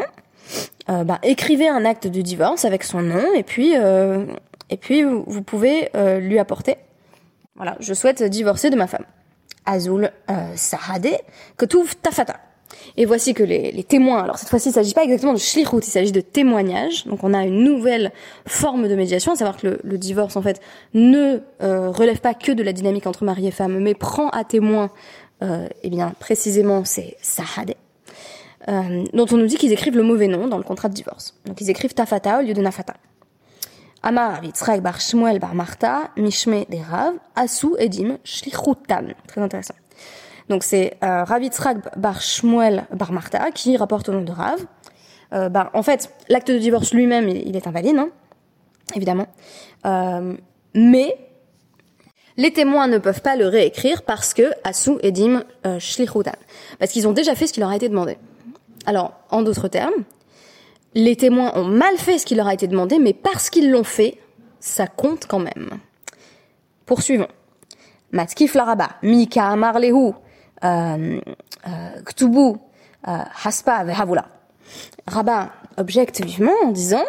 euh, 0.90 1.04
bah, 1.04 1.20
écrivez 1.24 1.70
un 1.70 1.86
acte 1.86 2.08
de 2.08 2.22
divorce 2.22 2.66
avec 2.66 2.84
son 2.84 3.02
nom 3.02 3.34
et 3.34 3.44
puis 3.44 3.76
euh, 3.78 4.26
et 4.70 4.78
puis 4.78 5.04
vous, 5.04 5.42
pouvez 5.42 5.90
euh, 5.96 6.20
lui 6.20 6.40
apporter. 6.40 6.76
Voilà, 7.56 7.78
je 7.80 7.94
souhaite 7.94 8.24
divorcer 8.24 8.70
de 8.70 8.76
ma 8.76 8.88
femme. 8.88 9.06
Azul 9.66 10.12
Sahade 10.56 11.18
Ketouv 11.58 11.96
Tafata. 12.02 12.38
Et 12.98 13.06
voici 13.06 13.34
que 13.34 13.44
les, 13.44 13.72
les 13.72 13.84
témoins, 13.84 14.24
alors 14.24 14.38
cette 14.38 14.50
fois-ci 14.50 14.70
il 14.70 14.72
ne 14.72 14.76
s'agit 14.76 14.94
pas 14.94 15.04
exactement 15.04 15.34
de 15.34 15.40
shlichut, 15.40 15.78
il 15.78 15.92
s'agit 15.92 16.12
de 16.12 16.22
témoignage. 16.22 17.06
Donc 17.06 17.24
on 17.24 17.34
a 17.34 17.44
une 17.44 17.64
nouvelle 17.64 18.12
forme 18.48 18.88
de 18.88 18.96
médiation, 18.96 19.34
à 19.34 19.36
savoir 19.36 19.58
que 19.58 19.68
le, 19.68 19.80
le 19.84 19.98
divorce 19.98 20.36
en 20.36 20.42
fait 20.42 20.60
ne 20.94 21.40
relève 21.60 22.20
pas 22.20 22.34
que 22.34 22.52
de 22.52 22.64
la 22.64 22.74
dynamique 22.74 23.08
entre 23.08 23.24
mari 23.24 23.48
et 23.48 23.52
femme, 23.52 23.80
mais 23.80 23.94
prend 23.94 24.30
à 24.30 24.44
témoin, 24.44 24.90
euh, 25.44 25.68
eh 25.84 25.90
bien 25.90 26.14
précisément 26.20 26.84
c'est 26.84 27.16
Sahade. 27.22 27.76
Euh, 28.70 29.04
dont 29.14 29.26
on 29.32 29.38
nous 29.38 29.46
dit 29.46 29.58
qu'ils 29.58 29.74
écrivent 29.74 29.98
le 29.98 30.04
mauvais 30.04 30.28
nom 30.28 30.48
dans 30.48 30.58
le 30.58 30.64
contrat 30.64 30.88
de 30.88 30.94
divorce. 30.94 31.36
Donc 31.46 31.60
ils 31.60 31.70
écrivent 31.70 31.94
Tafata 31.94 32.40
au 32.40 32.42
lieu 32.42 32.54
de 32.54 32.62
Nafata. 32.62 32.94
Amar 34.04 34.44
Yitzhak 34.44 34.82
bar 34.82 35.00
Shmuel 35.00 35.40
bar 35.40 35.56
Marta, 35.56 36.12
Mishme 36.18 36.66
des 36.70 36.82
Rav, 36.82 37.14
Asu 37.36 37.76
Edim 37.80 38.18
Shlichutan. 38.24 39.14
Très 39.28 39.42
intéressant. 39.42 39.76
Donc 40.50 40.64
c'est 40.64 40.98
euh, 41.04 41.24
bar 41.96 42.22
Shmuel 42.22 42.86
bar 42.94 43.12
Marta 43.14 43.52
qui 43.52 43.78
rapporte 43.78 44.10
au 44.10 44.12
nom 44.12 44.22
de 44.22 44.32
Rav. 44.32 44.66
Euh, 45.34 45.50
bah, 45.50 45.72
en 45.74 45.82
fait, 45.84 46.12
l'acte 46.30 46.52
de 46.52 46.58
divorce 46.58 46.94
lui-même, 46.94 47.28
il, 47.28 47.56
est 47.56 47.66
invalide, 47.66 47.98
hein, 47.98 48.10
évidemment. 48.94 49.26
Euh, 49.86 50.36
mais 50.76 51.18
les 52.38 52.52
témoins 52.52 52.88
ne 52.88 52.98
peuvent 52.98 53.22
pas 53.22 53.36
le 53.36 53.48
réécrire 53.48 54.04
parce 54.04 54.34
que 54.34 54.52
Asu 54.64 54.98
Edim 55.02 55.44
euh. 55.66 55.80
Parce 56.80 56.92
qu'ils 56.92 57.08
ont 57.08 57.14
déjà 57.14 57.36
fait 57.36 57.48
ce 57.48 57.54
qui 57.54 57.60
leur 57.60 57.70
a 57.70 57.76
été 57.76 57.90
demandé. 57.90 58.18
Alors, 58.86 59.14
en 59.32 59.42
d'autres 59.42 59.68
termes, 59.68 60.04
les 60.96 61.16
témoins 61.16 61.52
ont 61.56 61.66
mal 61.66 61.98
fait 61.98 62.18
ce 62.18 62.26
qui 62.26 62.36
leur 62.36 62.48
a 62.48 62.54
été 62.54 62.68
demandé, 62.68 63.00
mais 63.00 63.14
parce 63.14 63.50
qu'ils 63.50 63.72
l'ont 63.72 63.84
fait, 63.84 64.18
ça 64.60 64.88
compte 64.88 65.26
quand 65.28 65.40
même. 65.40 65.70
Poursuivons. 66.86 67.28
Matkif 68.12 68.54
laraba, 68.54 68.90
Mika 69.02 69.50
amarlehu, 69.50 70.12
euh, 70.64 71.20
euh, 71.68 72.02
Ktubu, 72.06 72.60
euh, 73.08 73.18
Haspa 73.44 73.84
vehavula. 73.84 74.28
Rabat 75.08 75.52
objecte 75.78 76.24
vivement 76.24 76.54
en 76.64 76.72
disant, 76.72 77.04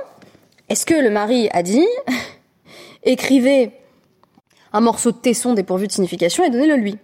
est-ce 0.69 0.87
que 0.87 0.95
le 0.95 1.11
mari 1.11 1.49
a 1.53 1.63
dit, 1.63 1.87
écrivez 3.03 3.73
un 4.73 4.81
morceau 4.81 5.13
de 5.13 5.19
tesson 5.19 5.53
dépourvu 5.53 5.87
de 5.87 5.93
signification 5.93 6.43
et 6.45 6.51
donnez-le 6.51 6.77
lui 6.77 6.99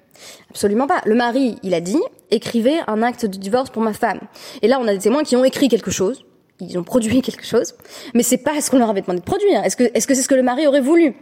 Absolument 0.50 0.86
pas. 0.86 1.00
Le 1.04 1.14
mari, 1.14 1.56
il 1.62 1.74
a 1.74 1.80
dit, 1.80 2.00
écrivez 2.30 2.78
un 2.86 3.02
acte 3.02 3.26
de 3.26 3.38
divorce 3.38 3.70
pour 3.70 3.82
ma 3.82 3.92
femme. 3.92 4.20
Et 4.62 4.68
là, 4.68 4.78
on 4.80 4.86
a 4.86 4.92
des 4.92 4.98
témoins 4.98 5.22
qui 5.22 5.36
ont 5.36 5.44
écrit 5.44 5.68
quelque 5.68 5.90
chose, 5.90 6.24
ils 6.60 6.78
ont 6.78 6.84
produit 6.84 7.22
quelque 7.26 7.44
chose, 7.44 7.74
mais 8.14 8.22
c'est 8.22 8.38
pas 8.38 8.60
ce 8.60 8.70
qu'on 8.70 8.78
leur 8.78 8.90
avait 8.90 9.02
demandé 9.02 9.20
de 9.20 9.24
produire. 9.24 9.64
Est-ce 9.64 9.76
que 9.76 9.84
est-ce 9.94 10.06
que 10.06 10.14
c'est 10.14 10.22
ce 10.22 10.28
que 10.28 10.34
le 10.34 10.42
mari 10.42 10.66
aurait 10.66 10.80
voulu? 10.80 11.14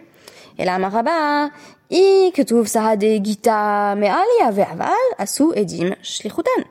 Et 0.58 0.64
là, 0.64 0.78
Maraba, 0.78 1.50
i 1.90 2.32
ketouv 2.34 2.66
sahade 2.66 3.24
gita 3.24 3.94
me 3.94 4.06
ali 4.06 4.38
ave 4.44 4.60
aval 4.60 4.90
asu 5.18 5.52
edim 5.54 5.94
shlichutan. 6.02 6.64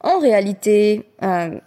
En 0.00 0.18
réalité, 0.18 1.08
euh, 1.22 1.58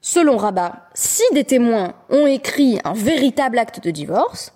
selon 0.00 0.36
Rabat, 0.36 0.88
si 0.94 1.22
des 1.32 1.44
témoins 1.44 1.94
ont 2.10 2.26
écrit 2.26 2.78
un 2.84 2.92
véritable 2.92 3.58
acte 3.58 3.82
de 3.82 3.90
divorce 3.90 4.52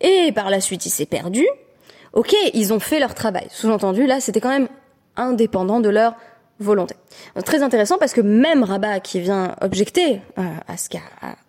et 0.00 0.30
par 0.32 0.50
la 0.50 0.60
suite 0.60 0.86
il 0.86 0.90
s'est 0.90 1.06
perdu, 1.06 1.46
ok, 2.12 2.34
ils 2.54 2.72
ont 2.72 2.80
fait 2.80 3.00
leur 3.00 3.14
travail. 3.14 3.46
Sous-entendu, 3.50 4.06
là, 4.06 4.20
c'était 4.20 4.40
quand 4.40 4.50
même 4.50 4.68
indépendant 5.16 5.80
de 5.80 5.88
leur 5.88 6.14
volonté. 6.58 6.94
Donc, 7.34 7.44
très 7.44 7.62
intéressant 7.62 7.98
parce 7.98 8.12
que 8.12 8.20
même 8.20 8.62
Rabat 8.62 9.00
qui 9.00 9.20
vient 9.20 9.54
objecter 9.60 10.20
euh, 10.38 10.42
à 10.66 10.76
ce 10.76 10.88
qu'a 10.88 11.00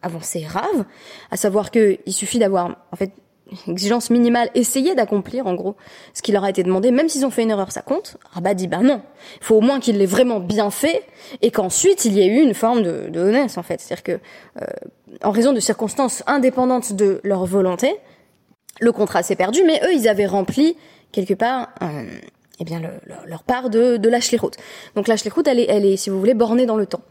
avancé 0.01 0.45
Rav, 0.45 0.85
à 1.31 1.37
savoir 1.37 1.71
qu'il 1.71 1.99
suffit 2.07 2.39
d'avoir 2.39 2.75
en 2.91 2.95
fait 2.95 3.11
une 3.65 3.73
exigence 3.73 4.09
minimale, 4.09 4.49
essayer 4.55 4.95
d'accomplir 4.95 5.47
en 5.47 5.53
gros 5.53 5.75
ce 6.13 6.21
qui 6.21 6.31
leur 6.31 6.43
a 6.43 6.49
été 6.49 6.63
demandé, 6.63 6.91
même 6.91 7.07
s'ils 7.07 7.25
ont 7.25 7.29
fait 7.29 7.43
une 7.43 7.51
erreur, 7.51 7.71
ça 7.71 7.81
compte. 7.81 8.17
Rabat 8.31 8.53
dit 8.53 8.67
ben 8.67 8.81
non, 8.81 9.01
il 9.39 9.43
faut 9.43 9.55
au 9.55 9.61
moins 9.61 9.79
qu'il 9.79 9.97
l'ait 9.97 10.05
vraiment 10.05 10.39
bien 10.39 10.69
fait 10.69 11.03
et 11.41 11.51
qu'ensuite 11.51 12.05
il 12.05 12.13
y 12.13 12.21
ait 12.21 12.27
eu 12.27 12.41
une 12.41 12.53
forme 12.53 12.83
de, 12.83 13.07
de 13.09 13.19
honnêteté 13.19 13.57
en 13.57 13.63
fait, 13.63 13.79
c'est-à-dire 13.79 14.03
que 14.03 14.19
euh, 14.61 14.65
en 15.23 15.31
raison 15.31 15.53
de 15.53 15.59
circonstances 15.59 16.23
indépendantes 16.27 16.93
de 16.93 17.21
leur 17.23 17.45
volonté, 17.45 17.95
le 18.79 18.91
contrat 18.91 19.23
s'est 19.23 19.35
perdu, 19.35 19.63
mais 19.65 19.79
eux 19.85 19.93
ils 19.93 20.07
avaient 20.07 20.25
rempli 20.25 20.75
quelque 21.11 21.33
part 21.33 21.69
euh, 21.81 22.03
eh 22.59 22.63
bien 22.63 22.79
le, 22.79 22.89
leur 23.27 23.43
part 23.43 23.69
de, 23.69 23.97
de 23.97 24.09
la. 24.09 24.19
Donc 24.95 25.07
la 25.07 25.15
route, 25.33 25.47
elle 25.47 25.59
est, 25.59 25.67
elle 25.69 25.85
est, 25.85 25.97
si 25.97 26.09
vous 26.09 26.19
voulez, 26.19 26.33
bornée 26.33 26.65
dans 26.65 26.75
le 26.75 26.85
temps. 26.85 27.01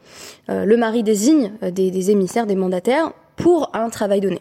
Euh, 0.51 0.65
le 0.65 0.77
mari 0.77 1.03
désigne 1.03 1.53
euh, 1.63 1.71
des, 1.71 1.91
des, 1.91 2.11
émissaires, 2.11 2.47
des 2.47 2.57
mandataires 2.57 3.13
pour 3.37 3.71
un 3.75 3.89
travail 3.91 4.21
donné. 4.21 4.41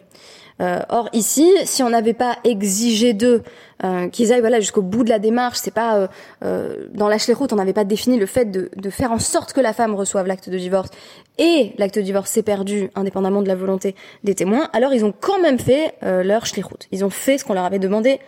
Euh, 0.60 0.80
or 0.88 1.10
ici, 1.12 1.52
si 1.64 1.82
on 1.82 1.90
n'avait 1.90 2.14
pas 2.14 2.38
exigé 2.44 3.12
d'eux 3.12 3.42
euh, 3.84 4.08
qu'ils 4.08 4.32
aillent 4.32 4.40
voilà 4.40 4.58
jusqu'au 4.58 4.80
bout 4.80 5.04
de 5.04 5.10
la 5.10 5.18
démarche, 5.18 5.58
c'est 5.58 5.70
pas 5.70 5.96
euh, 5.96 6.06
euh 6.42 6.86
dans 6.94 7.08
la 7.08 7.18
route, 7.34 7.52
on 7.52 7.56
n'avait 7.56 7.74
pas 7.74 7.84
défini 7.84 8.16
le 8.16 8.24
fait 8.24 8.46
de, 8.46 8.70
de, 8.74 8.90
faire 8.90 9.12
en 9.12 9.18
sorte 9.18 9.52
que 9.52 9.60
la 9.60 9.74
femme 9.74 9.94
reçoive 9.94 10.26
l'acte 10.26 10.48
de 10.48 10.56
divorce 10.56 10.88
et 11.36 11.74
l'acte 11.76 11.96
de 11.96 12.00
divorce 12.00 12.30
s'est 12.30 12.42
perdu 12.42 12.90
indépendamment 12.94 13.42
de 13.42 13.48
la 13.48 13.54
volonté 13.54 13.94
des 14.24 14.34
témoins. 14.34 14.70
Alors 14.72 14.94
ils 14.94 15.04
ont 15.04 15.12
quand 15.18 15.40
même 15.40 15.58
fait 15.58 15.94
leur 16.00 16.42
route. 16.42 16.86
Ils 16.90 17.04
ont 17.04 17.10
fait 17.10 17.36
ce 17.36 17.44
qu'on 17.44 17.54
leur 17.54 17.64
avait 17.64 17.78
demandé 17.78 18.18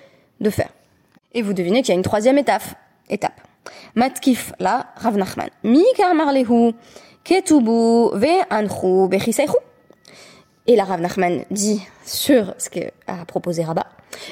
de 0.40 0.50
faire. 0.50 0.68
Et 1.38 1.42
vous 1.42 1.52
devinez 1.52 1.82
qu'il 1.82 1.90
y 1.90 1.92
a 1.92 1.94
une 1.94 2.02
troisième 2.02 2.36
étape. 2.36 2.64
étape. 3.08 3.40
Et 3.94 4.00
la 10.76 10.84
Rav 10.84 11.00
Nachman 11.00 11.44
dit 11.52 11.80
sur 12.04 12.54
ce 12.58 12.68
qu'a 12.70 12.90
proposé 13.28 13.62
Rabat. 13.62 13.86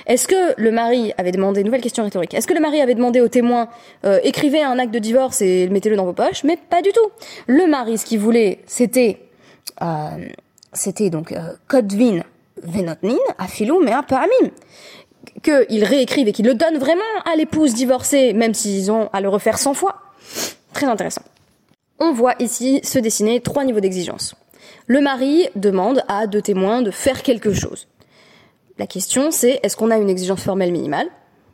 Est-ce 0.09 0.27
que 0.27 0.61
le 0.61 0.73
mari 0.73 1.13
avait 1.17 1.31
demandé, 1.31 1.63
nouvelle 1.63 1.81
question 1.81 2.03
rhétorique, 2.03 2.35
est-ce 2.35 2.49
que 2.49 2.55
le 2.55 2.61
mari 2.61 2.81
avait 2.81 2.97
demandé 2.97 3.21
aux 3.21 3.29
témoins, 3.29 3.69
euh, 4.05 4.19
écrivez 4.25 4.65
un 4.65 4.77
acte 4.81 4.93
de 4.93 4.99
divorce 4.99 5.43
et 5.43 5.69
mettez-le 5.69 5.95
dans 5.95 6.07
vos 6.07 6.13
poches? 6.13 6.43
Mais 6.43 6.57
pas 6.57 6.83
du 6.83 6.91
tout. 6.91 7.09
Le 7.47 7.69
mari, 7.69 7.99
ce 7.99 8.05
qu'il 8.05 8.19
voulait, 8.19 8.65
c'était, 8.67 9.21
euh, 9.81 10.27
c'était 10.73 11.09
donc, 11.09 11.31
euh, 11.31 11.53
kodvin 11.69 12.25
venotnin, 12.63 13.19
afilou, 13.39 13.81
mais 13.81 13.93
un 13.93 14.03
peu 14.03 14.17
amim 14.17 14.51
qu'ils 15.43 15.85
réécrivent 15.85 16.29
et 16.29 16.33
qu'ils 16.33 16.47
le 16.47 16.55
donnent 16.55 16.79
vraiment 16.79 17.03
à 17.31 17.37
l'épouse 17.37 17.75
divorcée, 17.75 18.33
même 18.33 18.55
s'ils 18.55 18.91
ont 18.91 19.09
à 19.13 19.21
le 19.21 19.29
refaire 19.29 19.59
100 19.59 19.75
fois. 19.75 19.97
Très 20.73 20.87
intéressant. 20.87 21.23
On 21.99 22.13
voit 22.13 22.35
ici 22.41 22.81
se 22.83 22.99
dessiner 22.99 23.41
trois 23.41 23.65
niveaux 23.65 23.81
d'exigence. 23.81 24.35
Le 24.87 25.01
mari 25.01 25.49
demande 25.57 26.03
à 26.09 26.27
deux 26.27 26.43
témoins 26.43 26.83
de 26.83 26.91
faire 26.91 27.23
quelque 27.23 27.53
chose. 27.53 27.89
La 28.79 28.87
question 28.87 29.31
c'est 29.31 29.61
est-ce 29.63 29.77
qu'on 29.77 29.91
a 29.91 29.97
une 29.97 30.11
exigence 30.11 30.43
formelle 30.43 30.73
minimale? 30.73 31.09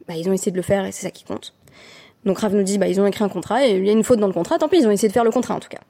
Bah, 0.09 0.14
Ils 0.17 0.29
ont 0.29 0.33
essayé 0.33 0.50
de 0.50 0.57
le 0.57 0.62
faire 0.62 0.85
et 0.85 0.93
c'est 0.93 1.02
ça 1.02 1.11
qui 1.11 1.25
compte. 1.25 1.55
Donc 2.25 2.38
Rav 2.38 2.55
nous 2.55 2.62
dit 2.62 2.79
bah, 2.79 2.88
ils 2.88 3.00
ont 3.00 3.07
écrit 3.07 3.25
un 3.25 3.29
contrat 3.29 3.67
et 3.67 3.76
il 3.76 3.87
y 3.87 3.88
a 3.88 3.93
une 3.93 4.05
faute 4.05 4.19
dans 4.19 4.26
le 4.26 4.33
contrat, 4.33 4.59
tant 4.59 4.69
pis, 4.69 4.79
ils 4.79 4.87
ont 4.87 4.91
essayé 4.91 5.09
de 5.09 5.12
faire 5.12 5.25
le 5.25 5.31
contrat 5.31 5.55
en 5.55 5.61
tout 5.61 5.69
cas. 5.69 5.81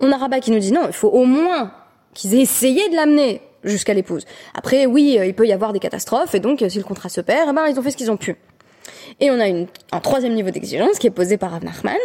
On 0.00 0.10
a 0.10 0.16
Rabat 0.16 0.40
qui 0.40 0.50
nous 0.50 0.58
dit 0.58 0.72
non, 0.72 0.82
il 0.86 0.92
faut 0.92 1.08
au 1.08 1.24
moins 1.24 1.72
qu'ils 2.14 2.34
aient 2.34 2.40
essayé 2.40 2.88
de 2.88 2.96
l'amener 2.96 3.42
jusqu'à 3.64 3.94
l'épouse. 3.94 4.24
Après, 4.54 4.86
oui, 4.86 5.16
euh, 5.18 5.26
il 5.26 5.34
peut 5.34 5.46
y 5.46 5.52
avoir 5.52 5.72
des 5.72 5.78
catastrophes, 5.78 6.34
et 6.34 6.40
donc 6.40 6.62
euh, 6.62 6.68
si 6.68 6.78
le 6.78 6.84
contrat 6.84 7.08
se 7.08 7.20
perd, 7.20 7.48
eh 7.50 7.54
ben, 7.54 7.66
ils 7.68 7.78
ont 7.78 7.82
fait 7.82 7.90
ce 7.90 7.96
qu'ils 7.96 8.10
ont 8.10 8.16
pu. 8.16 8.36
Et 9.20 9.30
on 9.30 9.38
a 9.38 9.46
une, 9.46 9.66
un 9.92 10.00
troisième 10.00 10.34
niveau 10.34 10.50
d'exigence 10.50 10.98
qui 10.98 11.06
est 11.06 11.10
posé 11.10 11.36
par 11.36 11.52
Rav 11.52 11.64
Nachman, 11.64 11.96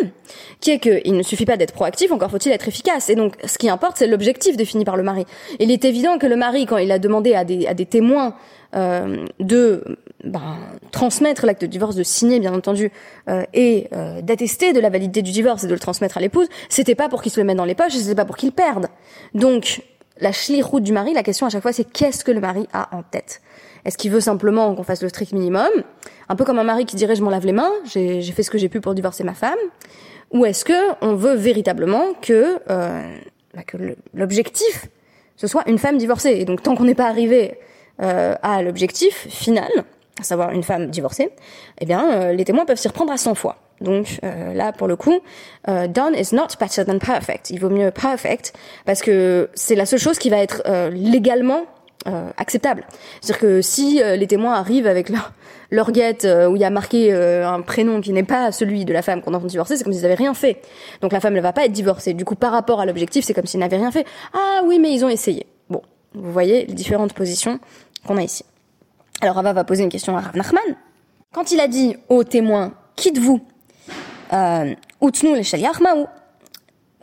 qui 0.60 0.72
est 0.72 0.80
qu'il 0.80 1.16
ne 1.16 1.24
suffit 1.24 1.46
pas 1.46 1.58
d'être 1.58 1.74
proactif, 1.74 2.12
encore 2.12 2.30
faut-il 2.30 2.52
être 2.52 2.68
efficace. 2.68 3.10
Et 3.10 3.16
donc, 3.16 3.36
ce 3.46 3.58
qui 3.58 3.70
importe, 3.70 3.98
c'est 3.98 4.08
l'objectif 4.08 4.58
défini 4.58 4.86
par 4.86 4.98
le 4.98 5.04
mari. 5.04 5.26
il 5.60 5.72
est 5.72 5.86
évident 5.86 6.18
que 6.18 6.28
le 6.28 6.36
mari, 6.36 6.66
quand 6.66 6.78
il 6.78 6.92
a 6.92 7.00
demandé 7.00 7.34
à 7.34 7.44
des, 7.44 7.66
à 7.66 7.74
des 7.74 7.86
témoins 7.86 8.36
euh, 8.76 9.26
de 9.40 9.98
ben, 10.26 10.58
transmettre 10.92 11.46
l'acte 11.46 11.62
de 11.62 11.68
divorce, 11.68 11.96
de 11.96 12.04
signer 12.04 12.40
bien 12.40 12.54
entendu, 12.54 12.92
euh, 13.30 13.44
et 13.54 13.88
euh, 13.94 14.22
d'attester 14.22 14.74
de 14.74 14.80
la 14.80 14.90
validité 14.90 15.22
du 15.22 15.32
divorce 15.32 15.64
et 15.64 15.68
de 15.68 15.74
le 15.74 15.80
transmettre 15.80 16.18
à 16.18 16.22
l'épouse, 16.22 16.48
c'était 16.68 16.96
pas 16.96 17.08
pour 17.08 17.22
qu'il 17.22 17.32
se 17.32 17.40
le 17.40 17.46
mette 17.46 17.58
dans 17.58 17.66
les 17.66 17.76
poches, 17.76 17.94
c'était 17.94 18.16
pas 18.16 18.26
pour 18.26 18.36
qu'il 18.36 18.52
perde. 18.52 18.88
Donc, 19.34 19.84
la 20.20 20.32
route 20.64 20.84
du 20.84 20.92
mari, 20.92 21.14
la 21.14 21.24
question 21.24 21.46
à 21.46 21.50
chaque 21.50 21.62
fois, 21.62 21.74
c'est 21.74 21.84
qu'est-ce 21.84 22.24
que 22.24 22.32
le 22.32 22.40
mari 22.40 22.68
a 22.74 22.96
en 22.96 23.04
tête? 23.04 23.42
Est-ce 23.86 23.98
qu'il 23.98 24.12
veut 24.12 24.20
simplement 24.20 24.76
qu'on 24.76 24.84
fasse 24.84 25.02
le 25.02 25.10
strict 25.10 25.32
minimum? 25.32 25.70
Un 26.30 26.36
peu 26.36 26.44
comme 26.44 26.60
un 26.60 26.64
mari 26.64 26.86
qui 26.86 26.96
dirait 26.96 27.16
je 27.16 27.24
m'en 27.24 27.30
lave 27.30 27.46
les 27.46 27.54
mains, 27.54 27.72
j'ai 27.86 28.22
fait 28.22 28.44
ce 28.44 28.52
que 28.52 28.58
j'ai 28.58 28.70
pu 28.70 28.82
pour 28.82 28.94
divorcer 28.94 29.24
ma 29.24 29.34
femme. 29.34 29.58
Ou 30.32 30.46
est-ce 30.46 30.66
que 30.66 30.74
on 31.02 31.16
veut 31.16 31.36
véritablement 31.36 32.14
que, 32.22 32.60
euh, 32.70 33.18
bah, 33.54 33.64
que 33.66 33.78
l'objectif 34.14 34.88
ce 35.38 35.48
soit 35.48 35.68
une 35.70 35.78
femme 35.78 35.98
divorcée? 35.98 36.32
Et 36.32 36.46
donc 36.46 36.64
tant 36.64 36.76
qu'on 36.76 36.84
n'est 36.84 36.96
pas 36.96 37.08
arrivé 37.08 37.60
euh, 38.02 38.36
à 38.42 38.62
l'objectif 38.62 39.28
final, 39.30 39.72
à 40.20 40.24
savoir 40.24 40.52
une 40.52 40.64
femme 40.64 40.88
divorcée, 40.88 41.32
eh 41.80 41.86
bien 41.86 42.12
euh, 42.12 42.34
les 42.34 42.44
témoins 42.44 42.66
peuvent 42.66 42.80
s'y 42.80 42.88
reprendre 42.88 43.14
à 43.14 43.18
100 43.18 43.36
fois. 43.36 43.58
Donc 43.82 44.20
euh, 44.24 44.54
là, 44.54 44.72
pour 44.72 44.88
le 44.88 44.96
coup, 44.96 45.20
euh, 45.68 45.88
done 45.88 46.16
is 46.16 46.34
not 46.34 46.48
better 46.60 46.86
than 46.86 47.00
perfect. 47.00 47.50
Il 47.50 47.60
vaut 47.60 47.70
mieux 47.70 47.92
perfect 47.92 48.54
parce 48.86 49.02
que 49.02 49.50
c'est 49.54 49.76
la 49.76 49.86
seule 49.86 50.00
chose 50.00 50.18
qui 50.18 50.30
va 50.30 50.38
être 50.38 50.64
euh, 50.66 50.90
légalement 50.90 51.66
euh, 52.08 52.30
acceptable. 52.38 52.86
C'est-à-dire 53.22 53.42
que 53.42 53.62
si 53.62 54.02
euh, 54.02 54.16
les 54.16 54.28
témoins 54.28 54.54
arrivent 54.54 54.88
avec 54.88 55.10
leur, 55.10 55.34
leur 55.70 55.92
guette 55.92 56.26
où 56.50 56.56
il 56.56 56.62
y 56.62 56.66
a 56.66 56.70
marqué 56.70 57.14
un 57.14 57.62
prénom 57.62 58.02
qui 58.02 58.14
n'est 58.14 58.24
pas 58.24 58.52
celui 58.52 58.86
de 58.86 58.94
la 58.94 59.02
femme 59.02 59.22
qu'on 59.22 59.34
a 59.34 59.40
divorcée, 59.40 59.76
c'est 59.76 59.84
comme 59.84 59.94
s'ils 59.94 60.04
n'avaient 60.04 60.16
rien 60.16 60.34
fait. 60.34 60.62
Donc 61.02 61.12
la 61.12 61.20
femme 61.20 61.34
ne 61.34 61.42
va 61.42 61.54
pas 61.54 61.66
être 61.66 61.72
divorcée. 61.72 62.14
Du 62.14 62.26
coup, 62.26 62.36
par 62.36 62.54
rapport 62.54 62.80
à 62.80 62.86
l'objectif, 62.86 63.26
c'est 63.26 63.34
comme 63.34 63.46
s'ils 63.46 63.60
n'avaient 63.60 63.78
rien 63.78 63.92
fait. 63.92 64.06
Ah 64.34 64.62
oui, 64.66 64.80
mais 64.80 64.94
ils 64.94 65.04
ont 65.04 65.10
essayé. 65.10 65.46
Bon, 65.70 65.82
vous 66.14 66.32
voyez 66.32 66.66
les 66.66 66.74
différentes 66.74 67.14
positions 67.14 67.60
qu'on 68.08 68.18
a 68.18 68.24
ici. 68.24 68.46
Alors 69.22 69.36
Rava 69.36 69.54
va 69.54 69.64
poser 69.64 69.84
une 69.84 69.90
question 69.90 70.16
à 70.16 70.22
Rav 70.22 70.38
Nachman. 70.38 70.64
Quand 71.34 71.52
il 71.52 71.60
a 71.60 71.68
dit 71.68 71.98
aux 72.08 72.24
témoins, 72.24 72.74
euh, 74.34 74.74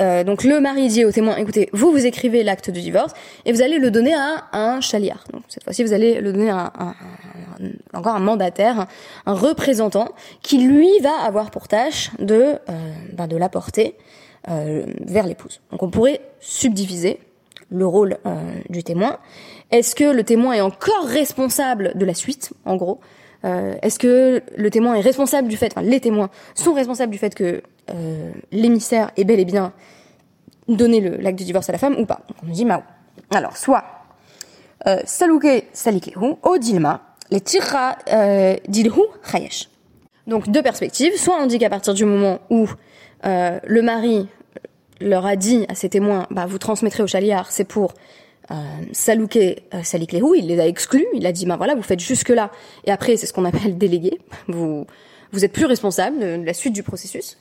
euh, 0.00 0.24
donc 0.24 0.42
le 0.42 0.58
mari 0.58 0.88
dit 0.88 1.04
au 1.04 1.12
témoin, 1.12 1.36
écoutez, 1.36 1.68
vous 1.72 1.92
vous 1.92 2.04
écrivez 2.04 2.42
l'acte 2.42 2.68
de 2.68 2.80
divorce 2.80 3.12
et 3.44 3.52
vous 3.52 3.62
allez 3.62 3.78
le 3.78 3.90
donner 3.90 4.12
à 4.14 4.48
un 4.52 4.80
chaliar. 4.80 5.24
Donc 5.32 5.42
cette 5.48 5.62
fois-ci, 5.62 5.84
vous 5.84 5.92
allez 5.92 6.20
le 6.20 6.32
donner 6.32 6.50
à 6.50 6.72
un, 6.78 6.94
encore 7.92 8.16
un 8.16 8.20
mandataire, 8.20 8.86
un, 9.24 9.34
représentant 9.34 10.08
qui 10.42 10.58
lui 10.58 10.90
va 11.00 11.12
avoir 11.24 11.52
pour 11.52 11.68
tâche 11.68 12.10
de 12.18 12.34
euh, 12.34 12.92
ben 13.12 13.28
de 13.28 13.36
l'apporter 13.36 13.96
vers 14.46 15.26
l'épouse. 15.26 15.62
Donc 15.70 15.82
on 15.82 15.90
pourrait 15.90 16.20
subdiviser 16.38 17.18
le 17.70 17.86
rôle 17.86 18.18
du 18.68 18.84
témoin. 18.84 19.16
Est-ce 19.70 19.94
que 19.94 20.04
le 20.04 20.22
témoin 20.22 20.52
est 20.52 20.60
encore 20.60 21.06
responsable 21.06 21.92
de 21.94 22.04
la 22.04 22.12
suite, 22.12 22.52
en 22.66 22.76
gros? 22.76 23.00
Euh, 23.44 23.74
est-ce 23.82 23.98
que 23.98 24.42
le 24.56 24.70
témoin 24.70 24.94
est 24.94 25.00
responsable 25.00 25.48
du 25.48 25.56
fait, 25.56 25.72
enfin 25.72 25.82
les 25.82 26.00
témoins 26.00 26.30
sont 26.54 26.72
responsables 26.72 27.12
du 27.12 27.18
fait 27.18 27.34
que 27.34 27.62
euh, 27.90 28.32
l'émissaire 28.52 29.10
est 29.16 29.24
bel 29.24 29.38
et 29.38 29.44
bien 29.44 29.72
donné 30.68 31.00
l'acte 31.00 31.38
de 31.38 31.44
divorce 31.44 31.68
à 31.68 31.72
la 31.72 31.78
femme 31.78 31.96
ou 31.98 32.06
pas? 32.06 32.20
Donc 32.28 32.38
on 32.42 32.46
nous 32.46 32.54
dit 32.54 32.64
Mao. 32.64 32.82
Alors, 33.30 33.56
soit 33.56 33.84
euh, 34.86 34.98
Saluke 35.04 35.64
Saliklehu, 35.72 36.36
O 36.42 36.58
Dilma, 36.58 37.02
les 37.30 37.40
Tirra 37.40 37.96
Dilhu 38.68 39.02
Chayesh. 39.30 39.68
Donc 40.26 40.48
deux 40.48 40.62
perspectives, 40.62 41.16
soit 41.16 41.36
on 41.40 41.46
dit 41.46 41.58
qu'à 41.58 41.70
partir 41.70 41.92
du 41.94 42.04
moment 42.04 42.38
où 42.48 42.68
le 43.24 43.80
mari 43.80 44.28
leur 45.00 45.26
a 45.26 45.36
dit 45.36 45.66
à 45.68 45.74
ses 45.74 45.88
témoins, 45.88 46.26
bah, 46.30 46.46
vous 46.46 46.58
transmettrez 46.58 47.02
au 47.02 47.06
chaliard, 47.06 47.50
c'est 47.50 47.64
pour 47.64 47.94
euh, 48.50 48.54
Salouké 48.92 49.64
euh, 49.72 49.80
il 50.36 50.46
les 50.46 50.60
a 50.60 50.66
exclus, 50.66 51.06
il 51.14 51.26
a 51.26 51.32
dit, 51.32 51.46
ben 51.46 51.56
voilà, 51.56 51.74
vous 51.74 51.82
faites 51.82 52.00
jusque 52.00 52.28
là, 52.28 52.50
et 52.84 52.90
après 52.90 53.16
c'est 53.16 53.26
ce 53.26 53.32
qu'on 53.32 53.44
appelle 53.44 53.78
délégué, 53.78 54.20
vous, 54.48 54.86
vous 55.32 55.44
êtes 55.44 55.52
plus 55.52 55.66
responsable 55.66 56.18
de, 56.18 56.44
la 56.44 56.54
suite 56.54 56.74
du 56.74 56.82
processus. 56.82 57.38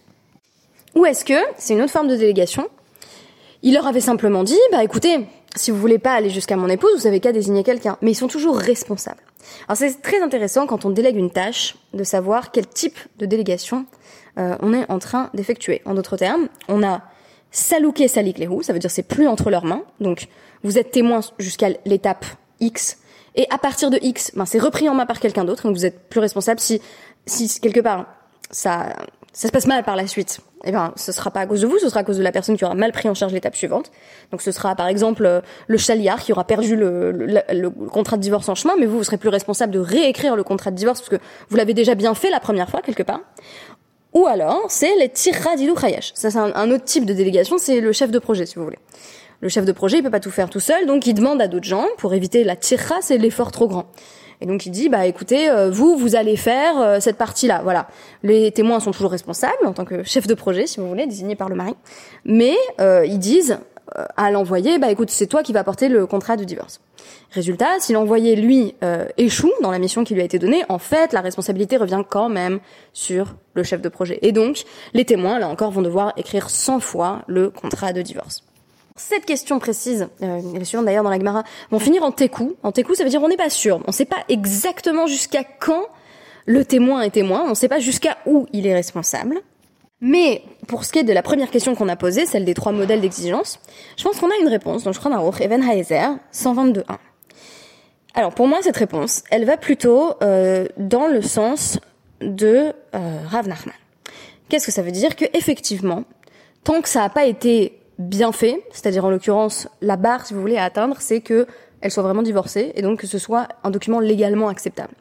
Ou 0.96 1.06
est-ce 1.06 1.26
que, 1.26 1.34
c'est 1.58 1.74
une 1.74 1.82
autre 1.82 1.92
forme 1.92 2.08
de 2.08 2.16
délégation, 2.16 2.68
il 3.64 3.74
leur 3.74 3.88
avait 3.88 4.02
simplement 4.02 4.44
dit, 4.44 4.60
bah 4.72 4.84
écoutez, 4.84 5.26
si 5.56 5.72
vous 5.72 5.78
voulez 5.78 6.00
pas 6.00 6.14
aller 6.14 6.30
jusqu'à 6.30 6.56
mon 6.56 6.68
épouse, 6.70 6.92
vous 6.96 7.08
avez 7.08 7.20
qu'à 7.20 7.32
désigner 7.32 7.64
quelqu'un, 7.64 7.98
mais 8.02 8.12
ils 8.12 8.16
sont 8.16 8.28
toujours 8.28 8.58
responsables. 8.58 9.22
Alors 9.68 9.78
c'est 9.78 10.02
très 10.02 10.22
intéressant 10.22 10.68
quand 10.68 10.86
on 10.86 10.90
délègue 10.90 11.18
une 11.18 11.32
tâche 11.32 11.76
de 11.94 12.04
savoir 12.04 12.52
quel 12.52 12.68
type 12.68 12.98
de 13.20 13.26
délégation 13.26 13.86
euh, 14.38 14.56
on 14.62 14.74
est 14.74 14.90
en 14.90 15.00
train 15.00 15.30
d'effectuer. 15.34 15.82
En 15.86 15.94
d'autres 15.94 16.18
termes, 16.18 16.48
on 16.68 16.84
a 16.84 17.02
Salouké 17.56 18.08
salik 18.08 18.40
lehu, 18.40 18.64
ça 18.64 18.74
veut 18.74 18.80
dire 18.80 18.90
c'est 18.90 19.08
plus 19.08 19.28
entre 19.28 19.52
leurs 19.52 19.64
mains. 19.64 19.84
Donc 20.00 20.28
vous 20.64 20.78
êtes 20.78 20.92
témoin 20.92 21.22
jusqu'à 21.40 21.70
l'étape 21.86 22.26
X. 22.60 22.98
Et 23.36 23.48
à 23.50 23.58
partir 23.58 23.90
de 23.90 23.98
X, 24.02 24.32
ben, 24.36 24.46
c'est 24.46 24.60
repris 24.60 24.88
en 24.90 24.94
main 24.94 25.06
par 25.06 25.20
quelqu'un 25.20 25.44
d'autre. 25.44 25.64
Donc 25.64 25.76
vous 25.76 25.86
êtes 25.86 26.10
plus 26.10 26.20
responsable 26.20 26.60
si, 26.60 26.82
si 27.26 27.60
quelque 27.60 27.80
part 27.80 28.06
ça, 28.52 28.94
ça 29.34 29.48
se 29.48 29.52
passe 29.52 29.66
mal 29.66 29.84
par 29.84 29.96
la 29.96 30.08
suite. 30.08 30.40
Eh 30.66 30.72
ben, 30.72 30.94
ce 30.96 31.12
sera 31.12 31.32
pas 31.32 31.42
à 31.42 31.46
cause 31.46 31.62
de 31.62 31.68
vous, 31.68 31.78
ce 31.80 31.90
sera 31.90 32.02
à 32.02 32.04
cause 32.04 32.18
de 32.18 32.24
la 32.24 32.32
personne 32.32 32.56
qui 32.56 32.64
aura 32.64 32.76
mal 32.76 32.94
pris 32.94 33.10
en 33.10 33.14
charge 33.14 33.34
l'étape 33.34 33.56
suivante. 33.56 33.92
Donc 34.32 34.42
ce 34.42 34.52
sera 34.52 34.76
par 34.76 34.88
exemple 34.88 35.26
euh, 35.26 35.42
le 35.68 35.78
chaliard 35.78 36.22
qui 36.22 36.32
aura 36.32 36.46
perdu 36.46 36.76
le, 36.78 37.12
le, 37.12 37.42
le, 37.52 37.70
contrat 37.70 38.16
de 38.16 38.22
divorce 38.22 38.48
en 38.48 38.56
chemin, 38.56 38.76
mais 38.80 38.86
vous, 38.86 38.98
vous 38.98 39.04
serez 39.04 39.18
plus 39.18 39.30
responsable 39.30 39.74
de 39.74 39.80
réécrire 39.80 40.38
le 40.38 40.44
contrat 40.44 40.72
de 40.72 40.78
divorce 40.78 41.02
parce 41.02 41.10
que 41.10 41.26
vous 41.50 41.58
l'avez 41.58 41.74
déjà 41.74 41.96
bien 41.96 42.14
fait 42.14 42.30
la 42.30 42.40
première 42.40 42.70
fois 42.70 42.82
quelque 42.82 43.04
part. 43.04 43.20
Ou 44.14 44.28
alors, 44.28 44.66
c'est 44.70 44.96
les 44.98 45.10
tirradilou 45.10 45.74
khayash. 45.74 46.12
Ça, 46.14 46.30
c'est 46.30 46.38
un, 46.38 46.72
autre 46.72 46.84
type 46.84 47.06
de 47.06 47.14
délégation, 47.14 47.58
c'est 47.58 47.80
le 47.80 47.92
chef 47.92 48.12
de 48.12 48.20
projet, 48.20 48.46
si 48.46 48.56
vous 48.56 48.64
voulez. 48.64 48.78
Le 49.44 49.50
chef 49.50 49.66
de 49.66 49.74
projet, 49.74 49.98
il 49.98 50.04
peut 50.04 50.10
pas 50.10 50.22
tout 50.22 50.32
faire 50.32 50.50
tout 50.50 50.62
seul, 50.62 50.86
donc 50.86 51.06
il 51.06 51.14
demande 51.14 51.42
à 51.42 51.50
d'autres 51.50 51.68
gens, 51.68 51.86
pour 51.98 52.14
éviter 52.14 52.46
la 52.46 52.56
tirra, 52.56 53.02
c'est 53.02 53.18
l'effort 53.18 53.52
trop 53.52 53.68
grand. 53.68 53.88
Et 54.40 54.46
donc 54.46 54.66
il 54.66 54.70
dit, 54.70 54.88
bah 54.88 55.06
écoutez, 55.06 55.50
euh, 55.50 55.70
vous, 55.70 55.98
vous 55.98 56.16
allez 56.16 56.38
faire 56.38 56.80
euh, 56.80 57.02
cette 57.02 57.18
partie-là. 57.18 57.60
Voilà. 57.62 57.90
Les 58.24 58.54
témoins 58.54 58.80
sont 58.80 58.92
toujours 58.92 59.12
responsables 59.12 59.66
en 59.66 59.74
tant 59.74 59.84
que 59.84 60.02
chef 60.04 60.28
de 60.28 60.34
projet, 60.34 60.66
si 60.66 60.80
vous 60.80 60.88
voulez, 60.88 61.08
désigné 61.08 61.36
par 61.36 61.50
le 61.50 61.56
mari. 61.56 61.76
Mais 62.24 62.56
euh, 62.80 63.06
ils 63.06 63.20
disent 63.20 63.60
à 64.16 64.32
l'envoyé, 64.32 64.80
bah 64.80 64.90
écoute, 64.90 65.10
c'est 65.10 65.28
toi 65.28 65.44
qui 65.44 65.52
vas 65.52 65.66
porter 65.66 65.90
le 65.90 66.08
contrat 66.08 66.38
de 66.38 66.46
divorce. 66.46 66.80
Résultat, 67.32 67.80
si 67.80 67.92
l'envoyé, 67.92 68.38
lui, 68.38 68.76
euh, 68.82 69.08
échoue 69.18 69.52
dans 69.62 69.72
la 69.72 69.78
mission 69.78 70.06
qui 70.06 70.14
lui 70.14 70.22
a 70.22 70.24
été 70.24 70.40
donnée, 70.40 70.64
en 70.70 70.80
fait, 70.80 71.12
la 71.12 71.20
responsabilité 71.20 71.76
revient 71.76 72.02
quand 72.08 72.30
même 72.30 72.60
sur 72.94 73.36
le 73.56 73.64
chef 73.64 73.82
de 73.82 73.90
projet. 73.90 74.20
Et 74.22 74.32
donc, 74.32 74.64
les 74.94 75.04
témoins, 75.04 75.38
là 75.38 75.50
encore, 75.50 75.72
vont 75.72 75.82
devoir 75.82 76.14
écrire 76.16 76.50
100 76.50 76.80
fois 76.80 77.24
le 77.28 77.50
contrat 77.50 77.92
de 77.92 78.02
divorce. 78.02 78.42
Cette 78.96 79.26
question 79.26 79.58
précise, 79.58 80.08
euh, 80.22 80.40
la 80.54 80.66
suivante 80.66 80.86
d'ailleurs 80.86 81.04
dans 81.04 81.10
la 81.10 81.18
Gemara, 81.18 81.44
vont 81.72 81.80
finir 81.80 82.04
en 82.04 82.12
técou. 82.12 82.56
En 82.62 82.72
técou, 82.72 82.94
ça 82.94 83.04
veut 83.04 83.10
dire 83.10 83.24
on 83.24 83.28
n'est 83.28 83.38
pas 83.38 83.50
sûr. 83.50 83.78
On 83.86 83.88
ne 83.88 83.94
sait 83.94 84.06
pas 84.06 84.24
exactement 84.30 85.08
jusqu'à 85.08 85.44
quand 85.44 85.84
le 86.46 86.64
témoin 86.64 87.02
est 87.02 87.10
témoin. 87.10 87.44
On 87.46 87.50
ne 87.50 87.56
sait 87.56 87.70
pas 87.70 87.80
jusqu'à 87.80 88.18
où 88.26 88.46
il 88.54 88.68
est 88.68 88.74
responsable. 88.74 89.42
Mais 90.00 90.44
pour 90.68 90.84
ce 90.84 90.92
qui 90.92 91.00
est 91.00 91.04
de 91.04 91.14
la 91.14 91.24
première 91.24 91.50
question 91.50 91.76
qu'on 91.76 91.88
a 91.90 91.96
posée, 91.96 92.26
celle 92.26 92.46
des 92.46 92.54
trois 92.54 92.74
modèles 92.74 93.02
d'exigence, 93.02 93.60
je 93.98 94.04
pense 94.04 94.20
qu'on 94.20 94.30
a 94.30 94.38
une 94.42 94.50
réponse. 94.50 94.84
Donc 94.84 94.94
je 94.94 95.00
crois 95.00 95.10
dans 95.10 95.32
Evenheiser 95.32 96.18
122.1. 96.34 96.98
Alors 98.14 98.36
pour 98.36 98.48
moi, 98.48 98.60
cette 98.62 98.78
réponse, 98.78 99.24
elle 99.32 99.46
va 99.46 99.58
plutôt 99.58 100.14
euh, 100.22 100.68
dans 100.78 101.08
le 101.08 101.22
sens 101.22 101.80
de 102.22 102.74
euh, 102.94 103.20
Rav 103.28 103.48
Nachman. 103.48 103.74
Qu'est-ce 104.50 104.66
que 104.68 104.72
ça 104.72 104.82
veut 104.82 104.92
dire? 104.92 105.16
Que 105.16 105.26
effectivement, 105.34 106.04
tant 106.64 106.82
que 106.82 106.90
ça 106.90 107.00
n'a 107.00 107.10
pas 107.10 107.26
été 107.26 107.80
bien 108.04 108.32
fait, 108.32 108.64
c'est-à-dire 108.72 109.06
en 109.06 109.10
l'occurrence 109.10 109.68
la 109.82 109.96
barre, 109.96 110.26
si 110.26 110.34
vous 110.34 110.42
voulez, 110.42 110.58
à 110.58 110.64
atteindre, 110.64 110.98
c'est 111.00 111.22
que 111.22 111.48
elle 111.82 111.92
soit 111.92 112.04
vraiment 112.04 112.22
divorcée 112.22 112.72
et 112.76 112.82
donc 112.82 113.00
que 113.00 113.08
ce 113.08 113.18
soit 113.18 113.48
un 113.64 113.70
document 113.70 114.00
légalement 114.00 114.48
acceptable. 114.48 114.94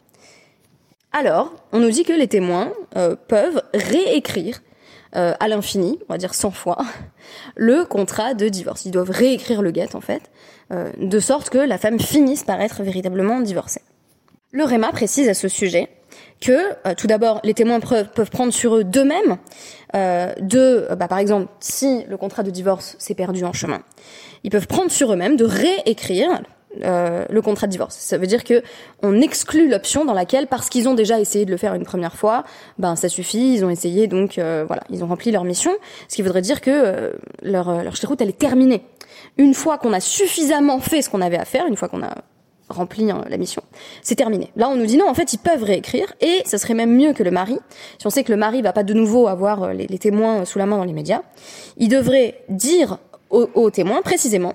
Alors, 1.12 1.54
on 1.72 1.78
nous 1.78 1.90
dit 1.90 2.04
que 2.04 2.12
les 2.12 2.26
témoins 2.26 2.72
euh, 2.96 3.14
peuvent 3.28 3.62
réécrire 3.74 4.62
euh, 5.14 5.34
à 5.40 5.48
l'infini, 5.48 5.98
on 6.08 6.14
va 6.14 6.18
dire 6.18 6.34
100 6.34 6.50
fois, 6.52 6.78
le 7.56 7.84
contrat 7.84 8.34
de 8.34 8.48
divorce. 8.48 8.86
Ils 8.86 8.90
doivent 8.90 9.10
réécrire 9.10 9.60
le 9.62 9.72
get 9.72 9.94
en 9.94 10.00
fait, 10.00 10.22
euh, 10.72 10.90
de 10.98 11.20
sorte 11.20 11.50
que 11.50 11.58
la 11.58 11.76
femme 11.76 12.00
finisse 12.00 12.44
par 12.44 12.60
être 12.60 12.82
véritablement 12.82 13.40
divorcée. 13.40 13.82
Le 14.52 14.64
REMA 14.64 14.90
précise 14.90 15.28
à 15.28 15.34
ce 15.34 15.48
sujet 15.48 15.88
que 16.42 16.52
euh, 16.86 16.94
tout 16.96 17.06
d'abord 17.06 17.40
les 17.44 17.54
témoins 17.54 17.80
peuvent, 17.80 18.30
prendre 18.30 18.52
sur 18.52 18.76
eux 18.76 18.84
d'eux-mêmes 18.84 19.38
de 19.94 20.88
bah, 20.96 21.06
par 21.06 21.18
exemple 21.18 21.48
si 21.60 22.04
le 22.08 22.16
contrat 22.16 22.42
de 22.42 22.50
divorce 22.50 22.96
s'est 22.98 23.14
perdu 23.14 23.44
en 23.44 23.52
chemin 23.52 23.82
ils 24.44 24.50
peuvent 24.50 24.66
prendre 24.66 24.90
sur 24.90 25.12
eux-mêmes 25.12 25.36
de 25.36 25.44
réécrire 25.44 26.42
euh, 26.80 27.26
le 27.28 27.42
contrat 27.42 27.66
de 27.66 27.72
divorce. 27.72 27.96
Ça 27.96 28.16
veut 28.16 28.26
dire 28.26 28.44
que 28.44 28.62
on 29.02 29.20
exclut 29.20 29.68
l'option 29.68 30.06
dans 30.06 30.14
laquelle, 30.14 30.46
parce 30.46 30.70
qu'ils 30.70 30.88
ont 30.88 30.94
déjà 30.94 31.20
essayé 31.20 31.44
de 31.44 31.50
le 31.50 31.58
faire 31.58 31.74
une 31.74 31.84
première 31.84 32.16
fois, 32.16 32.44
ben 32.78 32.96
ça 32.96 33.10
suffit, 33.10 33.54
ils 33.54 33.64
ont 33.64 33.68
essayé, 33.68 34.06
donc 34.06 34.38
euh, 34.38 34.64
voilà, 34.66 34.82
ils 34.88 35.04
ont 35.04 35.06
rempli 35.06 35.30
leur 35.30 35.44
mission. 35.44 35.70
Ce 36.08 36.16
qui 36.16 36.22
voudrait 36.22 36.40
dire 36.40 36.62
que 36.62 36.70
euh, 36.70 37.12
leur 37.42 37.82
leur 37.84 37.94
route 38.06 38.20
elle 38.22 38.30
est 38.30 38.38
terminée. 38.38 38.82
Une 39.36 39.52
fois 39.52 39.76
qu'on 39.76 39.92
a 39.92 40.00
suffisamment 40.00 40.80
fait 40.80 41.02
ce 41.02 41.10
qu'on 41.10 41.20
avait 41.20 41.36
à 41.36 41.44
faire, 41.44 41.66
une 41.66 41.76
fois 41.76 41.88
qu'on 41.88 42.02
a 42.02 42.14
rempli 42.72 43.10
hein, 43.10 43.24
la 43.28 43.36
mission, 43.36 43.62
c'est 44.02 44.14
terminé. 44.14 44.50
Là, 44.56 44.68
on 44.68 44.76
nous 44.76 44.86
dit 44.86 44.96
non, 44.96 45.08
en 45.08 45.14
fait, 45.14 45.32
ils 45.32 45.38
peuvent 45.38 45.62
réécrire, 45.62 46.12
et 46.20 46.42
ça 46.44 46.58
serait 46.58 46.74
même 46.74 46.94
mieux 46.94 47.12
que 47.12 47.22
le 47.22 47.30
mari. 47.30 47.58
Si 47.98 48.06
on 48.06 48.10
sait 48.10 48.24
que 48.24 48.32
le 48.32 48.38
mari 48.38 48.62
va 48.62 48.72
pas 48.72 48.82
de 48.82 48.94
nouveau 48.94 49.28
avoir 49.28 49.72
les, 49.72 49.86
les 49.86 49.98
témoins 49.98 50.44
sous 50.44 50.58
la 50.58 50.66
main 50.66 50.76
dans 50.76 50.84
les 50.84 50.92
médias, 50.92 51.22
il 51.76 51.88
devrait 51.88 52.42
dire 52.48 52.98
aux, 53.32 53.70
témoins 53.70 54.02
précisément. 54.02 54.52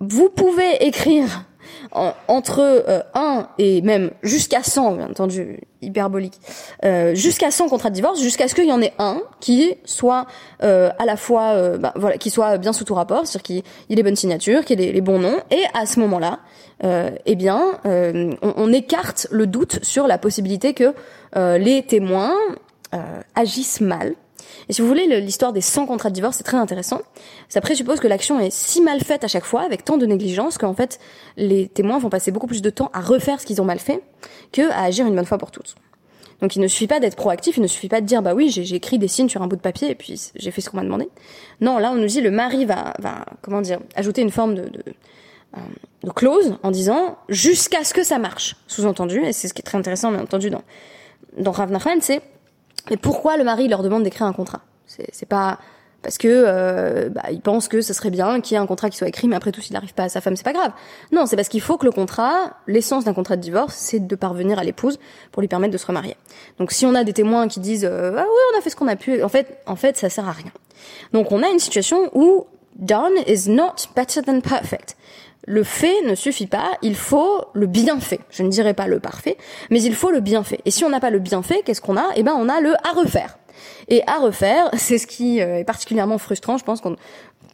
Vous 0.00 0.28
pouvez 0.28 0.86
écrire 0.86 1.46
entre 1.92 2.84
1 3.14 3.38
euh, 3.38 3.42
et 3.58 3.82
même 3.82 4.10
jusqu'à 4.22 4.62
100, 4.62 4.92
bien 4.92 5.10
entendu, 5.10 5.60
hyperbolique, 5.82 6.40
euh, 6.84 7.14
jusqu'à 7.14 7.50
100 7.50 7.68
contrats 7.68 7.90
de 7.90 7.94
divorce, 7.94 8.20
jusqu'à 8.20 8.48
ce 8.48 8.54
qu'il 8.54 8.66
y 8.66 8.72
en 8.72 8.82
ait 8.82 8.92
un 8.98 9.22
qui 9.40 9.74
soit 9.84 10.26
euh, 10.62 10.90
à 10.98 11.04
la 11.04 11.16
fois, 11.16 11.52
euh, 11.52 11.78
bah, 11.78 11.92
voilà, 11.96 12.18
qui 12.18 12.30
soit 12.30 12.58
bien 12.58 12.72
sous 12.72 12.84
tout 12.84 12.94
rapport, 12.94 13.26
c'est-à-dire 13.26 13.42
qu'il 13.42 13.56
y 13.56 13.92
ait 13.92 13.96
les 13.96 14.02
bonnes 14.02 14.16
signatures, 14.16 14.64
qu'il 14.64 14.80
y 14.80 14.84
ait 14.84 14.92
les, 14.92 15.00
bons 15.00 15.18
noms, 15.18 15.38
et 15.50 15.62
à 15.74 15.86
ce 15.86 16.00
moment-là, 16.00 16.40
eh 16.82 17.34
bien, 17.36 17.78
on, 17.84 18.36
on, 18.42 18.72
écarte 18.72 19.28
le 19.30 19.46
doute 19.46 19.82
sur 19.82 20.06
la 20.06 20.18
possibilité 20.18 20.74
que 20.74 20.92
les 21.34 21.82
témoins 21.82 22.34
agissent 23.34 23.80
mal 23.80 24.14
et 24.68 24.72
si 24.72 24.82
vous 24.82 24.88
voulez, 24.88 25.06
l'histoire 25.20 25.52
des 25.52 25.60
100 25.60 25.86
contrats 25.86 26.10
de 26.10 26.14
divorce, 26.14 26.36
c'est 26.36 26.44
très 26.44 26.56
intéressant. 26.56 27.00
Ça 27.48 27.60
présuppose 27.60 28.00
que 28.00 28.08
l'action 28.08 28.40
est 28.40 28.50
si 28.50 28.80
mal 28.80 29.00
faite 29.00 29.24
à 29.24 29.28
chaque 29.28 29.44
fois, 29.44 29.62
avec 29.62 29.84
tant 29.84 29.96
de 29.96 30.06
négligence, 30.06 30.58
qu'en 30.58 30.74
fait, 30.74 30.98
les 31.36 31.68
témoins 31.68 31.98
vont 31.98 32.10
passer 32.10 32.30
beaucoup 32.30 32.46
plus 32.46 32.62
de 32.62 32.70
temps 32.70 32.90
à 32.92 33.00
refaire 33.00 33.40
ce 33.40 33.46
qu'ils 33.46 33.60
ont 33.60 33.64
mal 33.64 33.78
fait 33.78 34.02
que 34.52 34.70
à 34.70 34.82
agir 34.82 35.06
une 35.06 35.14
bonne 35.14 35.26
fois 35.26 35.38
pour 35.38 35.50
toutes. 35.50 35.76
Donc 36.40 36.54
il 36.54 36.60
ne 36.60 36.68
suffit 36.68 36.86
pas 36.86 37.00
d'être 37.00 37.16
proactif, 37.16 37.56
il 37.56 37.62
ne 37.62 37.66
suffit 37.66 37.88
pas 37.88 38.00
de 38.00 38.06
dire 38.06 38.20
bah 38.20 38.34
oui 38.34 38.50
j'ai 38.50 38.74
écrit 38.74 38.98
des 38.98 39.08
signes 39.08 39.28
sur 39.28 39.42
un 39.42 39.46
bout 39.46 39.56
de 39.56 39.62
papier 39.62 39.90
et 39.90 39.94
puis 39.94 40.20
j'ai 40.34 40.50
fait 40.50 40.60
ce 40.60 40.68
qu'on 40.68 40.76
m'a 40.76 40.82
demandé. 40.82 41.08
Non 41.62 41.78
là 41.78 41.90
on 41.92 41.94
nous 41.94 42.06
dit 42.06 42.20
le 42.20 42.30
mari 42.30 42.66
va, 42.66 42.92
comment 43.40 43.62
dire 43.62 43.80
ajouter 43.94 44.20
une 44.20 44.30
forme 44.30 44.54
euh, 44.56 45.60
de 46.02 46.10
clause 46.10 46.58
en 46.62 46.70
disant 46.70 47.16
jusqu'à 47.30 47.84
ce 47.84 47.94
que 47.94 48.02
ça 48.02 48.18
marche. 48.18 48.56
Sous-entendu 48.66 49.24
et 49.24 49.32
c'est 49.32 49.48
ce 49.48 49.54
qui 49.54 49.62
est 49.62 49.64
très 49.64 49.78
intéressant 49.78 50.12
bien 50.12 50.20
entendu 50.20 50.50
dans 50.50 50.62
dans 51.38 51.52
Rav 51.52 51.70
c'est 52.00 52.20
mais 52.90 52.96
pourquoi 52.96 53.36
le 53.36 53.44
mari 53.44 53.68
leur 53.68 53.82
demande 53.82 54.02
d'écrire 54.02 54.26
un 54.26 54.32
contrat? 54.32 54.60
C'est 54.86 55.28
pas 55.28 55.58
parce 56.06 56.18
que 56.18 56.28
euh, 56.28 57.08
bah, 57.08 57.24
il 57.32 57.40
pense 57.40 57.66
que 57.66 57.80
ce 57.80 57.92
serait 57.92 58.10
bien 58.10 58.40
qu'il 58.40 58.54
y 58.54 58.56
ait 58.56 58.62
un 58.62 58.66
contrat 58.66 58.90
qui 58.90 58.96
soit 58.96 59.08
écrit, 59.08 59.26
mais 59.26 59.34
après 59.34 59.50
tout, 59.50 59.60
s'il 59.60 59.72
n'arrive 59.74 59.92
pas 59.92 60.04
à 60.04 60.08
sa 60.08 60.20
femme, 60.20 60.36
c'est 60.36 60.44
pas 60.44 60.52
grave. 60.52 60.70
Non, 61.10 61.26
c'est 61.26 61.34
parce 61.34 61.48
qu'il 61.48 61.60
faut 61.60 61.78
que 61.78 61.84
le 61.84 61.90
contrat, 61.90 62.58
l'essence 62.68 63.04
d'un 63.04 63.12
contrat 63.12 63.34
de 63.34 63.40
divorce, 63.40 63.74
c'est 63.74 64.06
de 64.06 64.14
parvenir 64.14 64.60
à 64.60 64.62
l'épouse 64.62 65.00
pour 65.32 65.40
lui 65.40 65.48
permettre 65.48 65.72
de 65.72 65.78
se 65.78 65.86
remarier. 65.86 66.16
Donc, 66.60 66.70
si 66.70 66.86
on 66.86 66.94
a 66.94 67.02
des 67.02 67.12
témoins 67.12 67.48
qui 67.48 67.58
disent 67.58 67.84
euh, 67.84 68.14
ah 68.16 68.22
oui, 68.24 68.40
on 68.54 68.58
a 68.58 68.62
fait 68.62 68.70
ce 68.70 68.76
qu'on 68.76 68.86
a 68.86 68.94
pu, 68.94 69.20
en 69.20 69.28
fait, 69.28 69.58
en 69.66 69.74
fait, 69.74 69.96
ça 69.96 70.08
sert 70.08 70.28
à 70.28 70.32
rien. 70.32 70.52
Donc, 71.12 71.32
on 71.32 71.42
a 71.42 71.48
une 71.48 71.58
situation 71.58 72.08
où 72.14 72.46
done 72.76 73.14
is 73.26 73.50
not 73.50 73.74
better 73.96 74.22
than 74.22 74.40
perfect 74.40 74.96
le 75.46 75.62
fait 75.62 76.02
ne 76.02 76.14
suffit 76.14 76.46
pas, 76.46 76.72
il 76.82 76.96
faut 76.96 77.44
le 77.54 77.66
bienfait. 77.66 78.20
Je 78.30 78.42
ne 78.42 78.48
dirais 78.48 78.74
pas 78.74 78.88
le 78.88 79.00
parfait, 79.00 79.36
mais 79.70 79.80
il 79.80 79.94
faut 79.94 80.10
le 80.10 80.20
bienfait. 80.20 80.58
Et 80.64 80.70
si 80.70 80.84
on 80.84 80.90
n'a 80.90 81.00
pas 81.00 81.10
le 81.10 81.20
bienfait, 81.20 81.62
qu'est-ce 81.64 81.80
qu'on 81.80 81.96
a? 81.96 82.06
Eh 82.16 82.22
ben, 82.22 82.34
on 82.36 82.48
a 82.48 82.60
le 82.60 82.74
à 82.86 82.92
refaire. 82.94 83.38
Et 83.88 84.02
à 84.06 84.18
refaire, 84.18 84.70
c'est 84.76 84.98
ce 84.98 85.06
qui 85.06 85.40
euh, 85.40 85.58
est 85.58 85.64
particulièrement 85.64 86.18
frustrant. 86.18 86.58
Je 86.58 86.64
pense 86.64 86.80
qu'on 86.80 86.96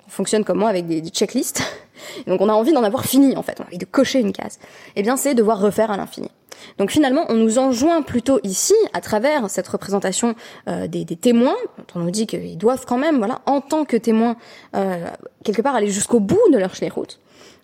fonctionne 0.09 0.45
comme 0.45 0.59
moi 0.59 0.71
avec 0.71 0.87
des, 0.87 1.03
checklists. 1.11 1.63
donc 2.27 2.41
on 2.41 2.49
a 2.49 2.53
envie 2.53 2.73
d'en 2.73 2.83
avoir 2.83 3.05
fini 3.05 3.37
en 3.37 3.43
fait, 3.43 3.59
on 3.61 3.65
a 3.65 3.67
envie 3.67 3.79
de 3.79 3.85
cocher 3.85 4.21
une 4.21 4.33
case. 4.33 4.59
Eh 4.97 5.03
bien, 5.03 5.17
c'est 5.17 5.35
devoir 5.35 5.61
refaire 5.61 5.91
à 5.91 5.97
l'infini. 5.97 6.31
Donc 6.79 6.91
finalement, 6.91 7.27
on 7.29 7.35
nous 7.35 7.59
enjoint 7.59 8.03
plutôt 8.03 8.39
ici, 8.45 8.75
à 8.93 9.01
travers 9.01 9.51
cette 9.51 9.67
représentation 9.69 10.35
euh, 10.69 10.87
des, 10.87 11.05
témoins, 11.05 11.57
on 11.95 12.01
nous 12.01 12.11
dit 12.11 12.27
qu'ils 12.27 12.57
doivent 12.57 12.87
quand 12.87 12.99
même, 12.99 13.19
voilà, 13.19 13.41
en 13.47 13.61
tant 13.61 13.85
que 13.85 13.97
témoins, 13.97 14.37
euh, 14.77 15.07
quelque 15.45 15.61
part 15.61 15.75
aller 15.75 15.89
jusqu'au 15.89 16.21
bout 16.21 16.41
de 16.53 16.59
leur 16.59 16.71
route 16.95 17.19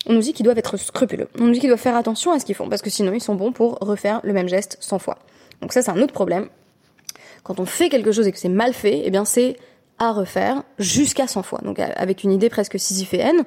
on 0.07 0.15
nous 0.15 0.21
dit 0.21 0.33
qu'ils 0.33 0.45
doivent 0.45 0.59
être 0.59 0.77
scrupuleux. 0.77 1.29
On 1.39 1.45
nous 1.45 1.53
dit 1.53 1.61
qu'ils 1.61 1.69
doivent 1.69 1.81
faire 1.81 1.97
attention 1.97 2.33
à 2.33 2.39
ce 2.39 2.45
qu'ils 2.45 2.55
font, 2.55 2.69
parce 2.69 2.83
que 2.83 2.91
sinon 2.91 3.13
ils 3.13 3.21
sont 3.21 3.35
bons 3.35 3.53
pour 3.53 3.79
refaire 3.81 4.21
le 4.23 4.33
même 4.33 4.49
geste 4.49 4.79
100 4.81 4.99
fois. 4.99 5.19
Donc 5.61 5.73
ça, 5.73 5.83
c'est 5.83 5.91
un 5.91 6.01
autre 6.01 6.13
problème. 6.13 6.49
Quand 7.43 7.61
on 7.61 7.67
fait 7.67 7.89
quelque 7.89 8.13
chose 8.13 8.27
et 8.27 8.33
que 8.33 8.39
c'est 8.39 8.49
mal 8.49 8.75
fait, 8.75 9.03
eh 9.05 9.11
bien 9.11 9.25
c'est 9.25 9.57
à 9.99 10.13
refaire 10.13 10.63
jusqu'à 10.79 11.27
100 11.27 11.43
fois. 11.43 11.61
Donc 11.63 11.79
avec 11.79 12.25
une 12.25 12.33
idée 12.33 12.49
presque 12.49 12.79
sisyphéenne 12.79 13.45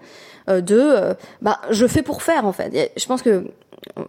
euh, 0.50 0.62
de, 0.62 0.80
euh, 0.80 1.14
bah 1.42 1.62
je 1.70 1.88
fais 1.88 2.02
pour 2.02 2.24
faire 2.24 2.46
en 2.46 2.52
fait. 2.52 2.92
je 2.98 3.06
pense 3.06 3.22
que 3.22 3.46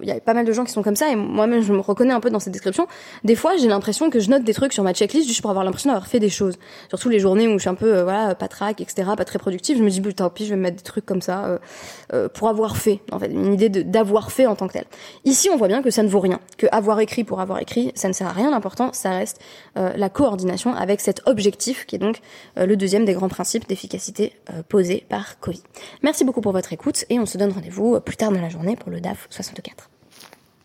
il 0.00 0.08
y 0.08 0.10
a 0.10 0.20
pas 0.20 0.34
mal 0.34 0.44
de 0.44 0.52
gens 0.52 0.64
qui 0.64 0.72
sont 0.72 0.82
comme 0.82 0.96
ça 0.96 1.10
et 1.10 1.16
moi-même 1.16 1.62
je 1.62 1.72
me 1.72 1.80
reconnais 1.80 2.12
un 2.12 2.20
peu 2.20 2.30
dans 2.30 2.40
cette 2.40 2.52
description. 2.52 2.86
Des 3.24 3.34
fois, 3.34 3.56
j'ai 3.56 3.68
l'impression 3.68 4.10
que 4.10 4.20
je 4.20 4.30
note 4.30 4.44
des 4.44 4.54
trucs 4.54 4.72
sur 4.72 4.82
ma 4.82 4.92
checklist 4.92 5.26
juste 5.26 5.40
pour 5.40 5.50
avoir 5.50 5.64
l'impression 5.64 5.90
d'avoir 5.90 6.06
fait 6.06 6.20
des 6.20 6.28
choses. 6.28 6.58
Surtout 6.88 7.08
les 7.08 7.18
journées 7.18 7.48
où 7.48 7.54
je 7.54 7.60
suis 7.60 7.70
un 7.70 7.74
peu 7.74 7.96
euh, 7.96 8.04
voilà 8.04 8.34
pas 8.34 8.48
track, 8.48 8.80
etc., 8.80 9.10
pas 9.16 9.24
très 9.24 9.38
productive, 9.38 9.78
je 9.78 9.82
me 9.82 9.90
dis 9.90 10.02
tant 10.14 10.30
pis, 10.30 10.44
je 10.44 10.50
vais 10.50 10.56
me 10.56 10.62
mettre 10.62 10.76
des 10.76 10.82
trucs 10.82 11.06
comme 11.06 11.22
ça 11.22 11.46
euh, 11.46 11.58
euh, 12.12 12.28
pour 12.28 12.48
avoir 12.48 12.76
fait. 12.76 13.00
En 13.12 13.18
fait, 13.18 13.28
une 13.28 13.54
idée 13.54 13.68
d'avoir 13.68 14.30
fait 14.30 14.46
en 14.46 14.56
tant 14.56 14.68
que 14.68 14.74
tel. 14.74 14.84
Ici, 15.24 15.48
on 15.52 15.56
voit 15.56 15.68
bien 15.68 15.82
que 15.82 15.90
ça 15.90 16.02
ne 16.02 16.08
vaut 16.08 16.20
rien, 16.20 16.40
que 16.58 16.66
avoir 16.70 17.00
écrit 17.00 17.24
pour 17.24 17.40
avoir 17.40 17.60
écrit, 17.60 17.92
ça 17.94 18.08
ne 18.08 18.12
sert 18.12 18.26
à 18.26 18.32
rien. 18.32 18.50
L'important, 18.50 18.92
ça 18.92 19.10
reste 19.10 19.40
la 19.74 20.08
coordination 20.08 20.74
avec 20.74 21.00
cet 21.00 21.22
objectif 21.26 21.86
qui 21.86 21.96
est 21.96 21.98
donc 21.98 22.20
le 22.56 22.76
deuxième 22.76 23.04
des 23.04 23.14
grands 23.14 23.28
principes 23.28 23.66
d'efficacité 23.68 24.32
posés 24.68 25.04
par 25.08 25.38
Covey. 25.40 25.58
Merci 26.02 26.24
beaucoup 26.24 26.40
pour 26.40 26.52
votre 26.52 26.72
écoute 26.72 27.04
et 27.10 27.18
on 27.18 27.26
se 27.26 27.38
donne 27.38 27.52
rendez-vous 27.52 28.00
plus 28.00 28.16
tard 28.16 28.32
dans 28.32 28.40
la 28.40 28.48
journée 28.48 28.76
pour 28.76 28.90
le 28.90 29.00
DAF 29.00 29.26
64. 29.30 29.90